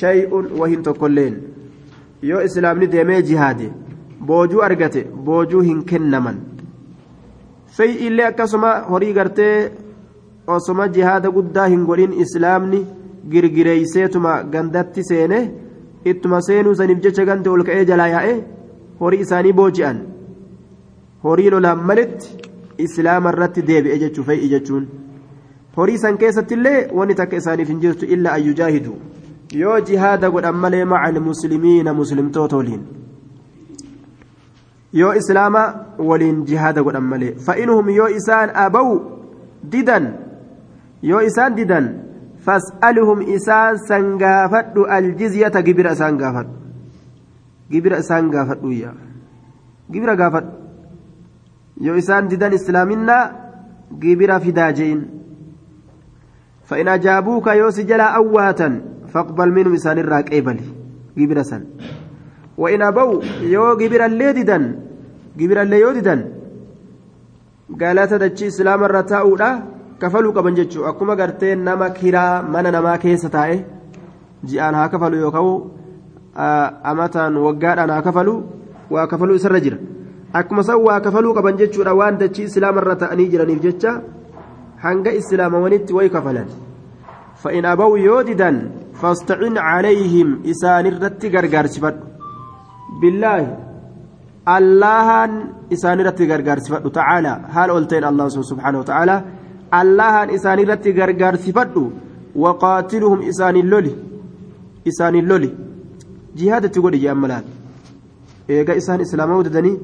[0.00, 1.34] shay'un wahin tokkolleen.
[2.22, 3.72] Yoo islaamni deemee jihaade
[4.26, 6.36] boojuu argate boojuu hin kennaman.
[7.76, 9.70] Fay'i illee akkasuma horii gartee
[10.46, 12.86] osoma jihaada guddaa hin godhin islaamni
[13.32, 15.40] girgireeyseetuma gandatti seene
[16.04, 18.34] ittuma seenuu saniif jecha ganda ol ka'ee jalaa yaa'e
[19.00, 19.98] horii isaanii booji'an.
[21.24, 22.36] Horii lolaan maletti
[22.86, 24.86] islaama irratti deebi'e jechuu fay'i jechuun
[25.76, 28.94] horii san keessatti illee wanni takka isaaniif hin jirtu illa an yujaahidu
[29.62, 32.82] yoo jihaada godhan malee maca almuslimiina muslimtoota waliin
[34.92, 35.62] yoo islaama
[36.10, 38.88] waliin jihaada godhan malee fa'inhum yoo isaan abaw
[39.72, 40.06] didan
[41.02, 41.86] yoo isaan didan
[42.46, 46.54] fas'aluhum isaan san gaafadhu aljizyata gibira isaan gaafadhu
[47.70, 48.96] gibira isaan gaafadhu yaa
[49.92, 50.52] gibira gaafadhu
[51.86, 53.24] yoo isaan didan islaaminaa
[54.02, 55.00] gibira fidaa je'in
[56.69, 58.81] فإن أجابوك يوسي جلا أواتا
[59.13, 60.65] فاقبل منهم إسان الراك إبلي
[61.17, 61.63] جبر سن
[62.57, 64.59] وإن أبوا يو جبر الليددا
[65.37, 66.15] جبر الليوددا
[67.81, 69.49] قالت دجي إسلام الرتاؤدا
[70.01, 73.59] كفلوا كبن جتشو أكما قرتين نما كرا من نما كيسة تائه
[74.45, 75.47] جيان ها كفلوا يوكو
[76.91, 78.41] أمتان وقاد ها كفلوا
[78.91, 79.79] وكفلوا إسر جرا
[80.35, 83.91] akkuma san waa kafaluu qaban jechuudha waan dachii islaama irra ta'anii jiraniif jecha
[84.84, 86.48] hanga islaamawanitti way kafalan
[87.42, 88.56] fa'in abaw yoo didan
[89.00, 92.04] fastacin calayhim isaanirratti gargaarsifadhu
[93.00, 93.48] billaahi
[94.56, 95.32] allahan
[95.76, 99.16] isaanirratti gargaarsifadhu tacaala haal ol ta'in allah sun subxaanahu watacaala
[99.80, 101.82] allahan isaanirratti gargaarsifadhu
[102.44, 103.94] waqaatiluhum isaanin loli
[104.90, 105.50] isaanin loli
[106.38, 107.46] jihaadatti godhi jee ammalaal
[108.56, 109.76] eega isaan islaamawuu didanii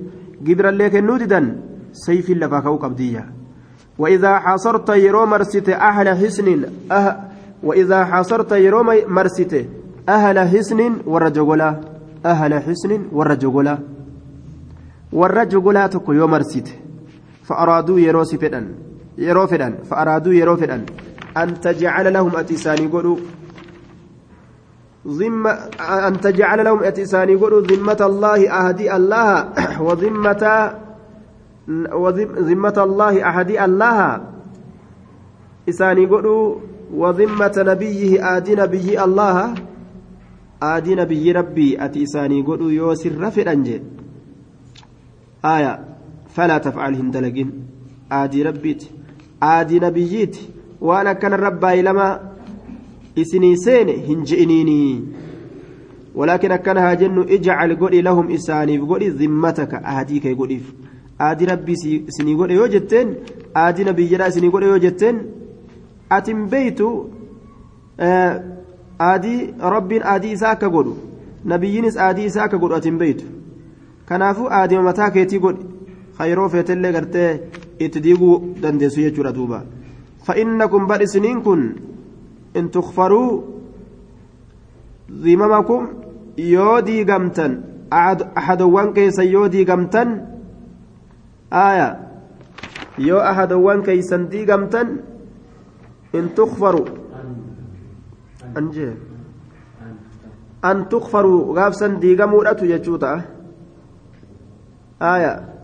[0.47, 1.47] gibirallee kennuu didan
[2.05, 3.23] sayfiin lafaa ka'uu qabdiyya
[3.99, 7.17] وإذا حاصرت يرو مرسيت أهل حسن أه
[7.63, 9.53] وإذا حاصرت يرو مرسيت
[10.09, 11.81] أهل حسن والرجولا
[12.27, 13.79] أهل حسن والرجولا
[15.13, 16.69] والرجولا تكو يوم مرسيت
[17.45, 18.75] فأرادوا يرو سفدان
[19.91, 20.59] فأرادوا يرو
[21.37, 23.17] أن تجعل لهم أتساني قولوا
[25.09, 25.51] ذمة
[26.09, 30.75] أن تجعل لهم أتساني قولوا ذمة الله أهدي الله وذمة
[31.69, 33.99] وذمة الله أحد الله.
[35.69, 36.55] إساني قلوا
[36.95, 39.55] وذمة نبيه آدي نبيه الله.
[40.63, 43.83] آدي نبي ربي أتي إساني قلوا يوسر رفر أنجي.
[45.45, 45.85] آية
[46.29, 47.51] فلا تفعل هندلقين.
[48.13, 48.83] آدي ربيت
[49.43, 50.37] آدي نبييت.
[50.81, 52.21] وأنا كان الربا لما
[53.19, 55.05] إسني سين هنجئنيني
[56.15, 60.61] ولكن أكنها جن إجعل قولي لهم إساني قولي ذمتك أهديك قولي.
[61.19, 63.15] Aadii rabbii isinii godhe yoo jetteen
[63.63, 65.21] aadii nabiyyaadhaa isinii godhe yoo jetteen
[66.17, 66.89] atin beeytu
[69.09, 69.39] aadii
[69.77, 70.97] rabbiin aadii isaa akka godhu
[71.53, 73.25] nabiyyiinis aadii isaa akka godhu atin beeytu
[74.09, 75.67] kanaafuu aadima mataa keetii godhi
[76.19, 77.31] kayroo feetellee gartee
[77.87, 79.63] itti diiguu dandeessu jechuudha duuba
[80.27, 81.63] fa'innakum bar isiniin kun
[82.55, 83.31] in tukfaruu
[85.25, 85.89] zimamakum
[86.37, 87.53] yoo diigamtan
[87.91, 90.09] ahadowwan keessan yoo diigamtan
[91.53, 92.09] آية.
[92.99, 94.97] يو أحدوان كيسن ديغمتن
[96.15, 96.87] إن تخفروا.
[98.57, 98.93] أنجي
[100.65, 101.61] أن تخفروا.
[101.61, 103.23] غافسا ديغموا لا تجوتا
[105.03, 105.55] آية.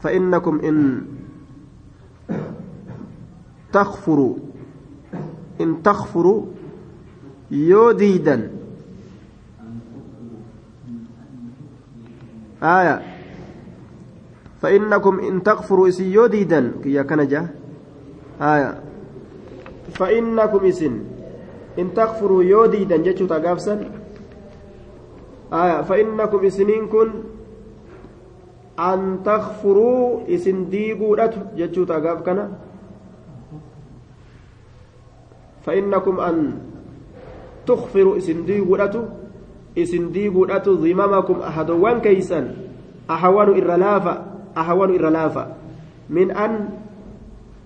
[0.00, 1.02] فإنكم إن
[3.72, 4.36] تخفروا.
[5.60, 6.42] إن تخفروا.
[7.50, 8.50] يو ديدا
[12.62, 13.11] آية.
[14.62, 17.42] فإنكم إن تغفروا إسن يوديدا كي كنجة
[18.40, 18.70] آية.
[19.98, 20.94] فإنكم إسن
[21.78, 23.74] إن تغفروا يوديدا جتشو تقافسا
[25.52, 25.82] آية.
[25.82, 27.10] فإنكم إسنين كن
[28.78, 31.26] أن تغفروا إسن ديقوا
[31.58, 32.22] جتشو تقاف
[35.66, 36.58] فإنكم أن
[37.66, 38.88] تغفروا إسن ديقوا
[39.78, 42.40] إسن ديقوا ضمامكم أحدوان كيسا
[43.10, 45.44] أحوان إرلافا أهون إرلافا
[46.10, 46.68] من أن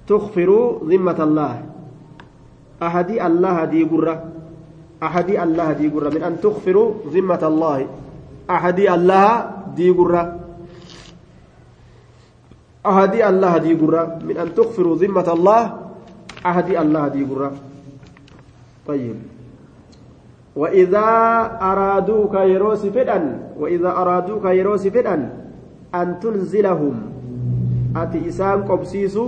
[0.07, 1.55] تغفروا ذمة الله.
[2.83, 4.25] أحدي الله دي قرة.
[5.03, 6.09] أحدي الله دي قرة.
[6.11, 7.87] من أن تغفروا ذمة الله.
[8.51, 10.25] أحدي الله دي قرة.
[12.87, 14.19] أحدي الله دي قرة.
[14.23, 15.63] من أن تغفروا ذمة الله.
[16.47, 17.53] أحدي الله دي قرة.
[18.87, 19.17] طيب.
[20.57, 21.09] وإذا
[21.63, 23.25] أرادوك يروس فدأن.
[23.59, 25.46] وإذا أرادوك يروس فدأن.
[26.03, 26.97] أن تنزلهم.
[27.97, 29.25] أتي إسان قبسيسو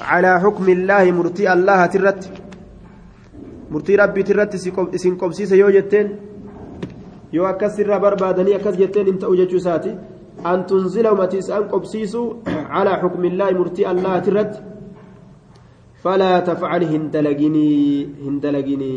[0.00, 2.22] على حكم الله مرتي الله ترت.
[3.70, 4.52] مرتي ربي ترت
[4.94, 6.08] إسن قبسيس يو جتين.
[7.32, 9.92] يو أكس سر بربادني أكس جتين انت أوججو ساتي.
[10.46, 14.52] أن تنزلهم أتي إسان قبسيسو على حكم الله مرتي الله ترت.
[16.02, 17.70] فلا تفعل هندلقني
[18.26, 18.94] هندلقني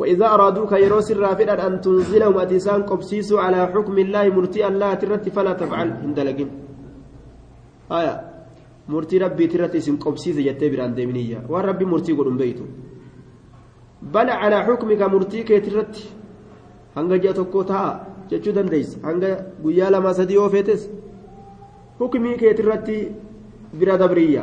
[0.00, 5.52] وإذا أرادوك يروس الرافد أن تنزلهم أتيسان قبسيسوا على حكم الله مرتي الله ترت فلا
[5.60, 5.88] تفعل.
[6.04, 6.50] هندلقين
[7.98, 8.14] آية.
[8.88, 11.38] مرتي ربي ترت اسم قبسيس جتبر عن ديمنية.
[11.52, 12.66] والربي مرتي قلن بيته
[14.14, 15.94] بل على حكمك مرتي كي ترت
[16.96, 19.28] ji'a tokko ta'a jechuu dandeessa hanga
[19.62, 20.90] guyyaa lama sadii yoo feetes
[22.00, 22.96] hukmii keetirratti
[23.78, 24.42] bira dabriyya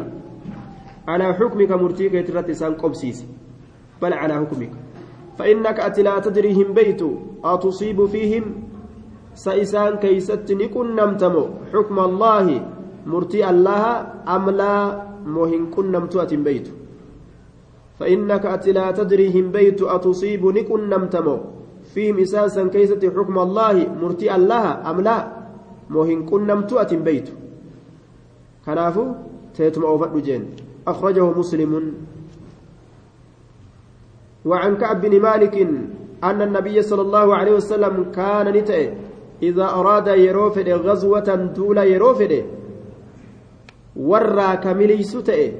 [1.08, 3.28] alaa xukmika murtii keetirratti isaan qobsiisi
[4.02, 4.78] bal alaa xukmika
[5.38, 7.02] فإنك أتي لا تدري هم بيت
[7.44, 8.44] أتصيب فيهم؟
[9.34, 12.46] سيسان كيست نكن نمتمو حكم الله
[13.06, 13.84] مرتي الله
[14.28, 14.76] أم لا؟
[15.26, 16.68] مهن كن نمتوة بيت.
[18.00, 21.38] فإنك أتي لا تدري هم بيت أتصيب نكن نمتمو
[21.94, 25.18] فيهم إساسا كيست حكم الله مرتي الله أم لا؟
[25.90, 27.30] مهن كن نمتوة بيت.
[28.66, 29.06] كنافو
[29.56, 30.10] تيتم أوفر
[30.88, 31.74] أخرجه مسلم.
[34.50, 35.56] وعن كعب بن مالك
[36.24, 38.90] أن النبي صلى الله عليه وسلم كان نتئ
[39.44, 42.34] إذا أراد يروفد غزوة دولا يروفد
[43.96, 45.52] ورى كملي ستئ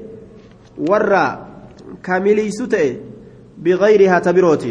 [0.88, 1.26] ورى
[2.02, 2.96] كملي ستئ
[3.58, 4.64] بغيرها تبروت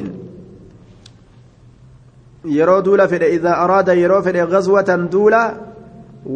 [2.47, 5.41] yeroo fedhe gazwatan duula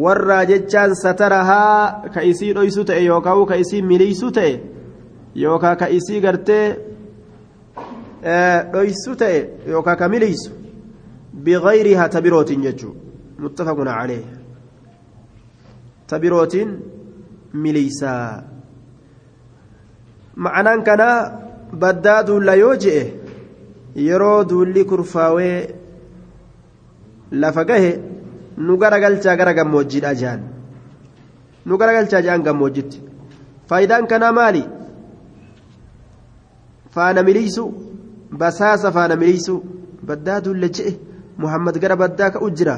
[0.04, 4.60] warraa jechaan satarahaa ka isii dhoysu ta'e yookaan ka isii miliysu ta'e
[5.34, 6.91] yookaan ka isii gartee
[8.22, 10.50] dhoysu ta'e yookaan ka miliysu
[11.44, 12.96] biqayrihaa tabirootiin jechuun.
[13.38, 14.22] Muttafaqun calee
[16.06, 16.70] tabirootiin
[17.52, 18.42] miliysaa
[20.36, 21.18] ma'anaan kanaa
[21.80, 23.04] baddaa duulla yoo je'e
[24.06, 25.58] yeroo duulli kurfaawee
[27.32, 27.92] lafa gahe
[28.56, 30.40] nu garagalchaa gara gammoojjiidha jaan
[31.66, 33.02] nu garagalchaa jaan gammoojjitti.
[33.68, 34.64] Faayidaan kanaa maali?
[36.94, 37.64] Faana miliysu
[38.40, 39.54] basaasa faana miliysu
[40.08, 40.92] baddaa duulle je'e
[41.38, 42.76] muhammad gara baddaa ka'u jira.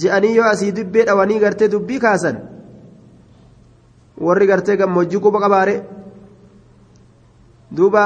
[0.00, 2.40] Je'anii yoo asii dubbee dhawanii gartee dubbii kaasan
[4.26, 5.76] warri gartee gammoojjii quba qabaare
[7.76, 8.02] duuba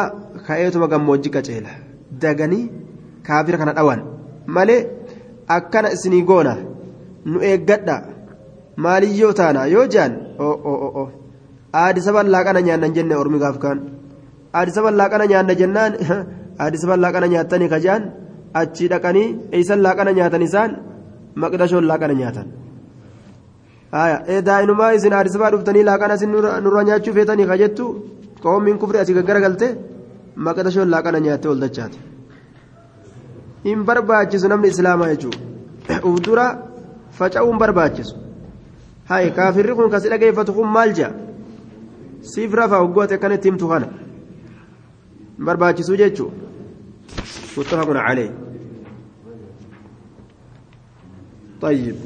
[0.47, 1.79] ka'eetuma gammoojjii qaceela.
[2.23, 2.71] Daganii
[3.27, 4.05] kaafira kana dhawan.
[4.47, 4.81] Malee
[5.49, 6.57] akkana isinii goona
[7.25, 7.97] nu eeggadha.
[8.77, 9.67] Maaliyyoo taana?
[9.67, 11.11] Yoo jaan oo
[11.73, 13.81] aadisa bal'aa kana nyaannan jenne ormi gaaf kaan
[14.55, 15.93] aadisa bal'aa nyaanna jennaan
[16.59, 18.03] aadisa bal'aa kana nyaattanii kajaan
[18.61, 20.71] achii dhaqanii eeysan laaqana nyaatan isaan
[21.43, 22.47] maqdashoon laaqana nyaatan
[24.49, 26.31] daa'inumaa isin aadisa baa dhuftanii laaqana isin
[26.65, 27.85] nurra nyaachuu feetanii kajettu
[28.45, 29.69] qoommiin kufri asii gaggara galte
[30.47, 31.99] maqdashoon laaqana nyaattee ol dachaate.
[33.65, 36.47] hin barbaachisu namni islaamaa jechuudha ufdura
[37.19, 38.15] faca'uun barbaachisu
[39.11, 41.13] haye kaafirri kun kasi dhageeffatu kun maal jaa
[42.33, 43.87] siif rafaa hoggooti akkanatti himtu kana
[45.37, 46.37] hin barbaachisu jechuudha
[47.57, 48.31] muttafaqun calee
[51.63, 51.97] طيب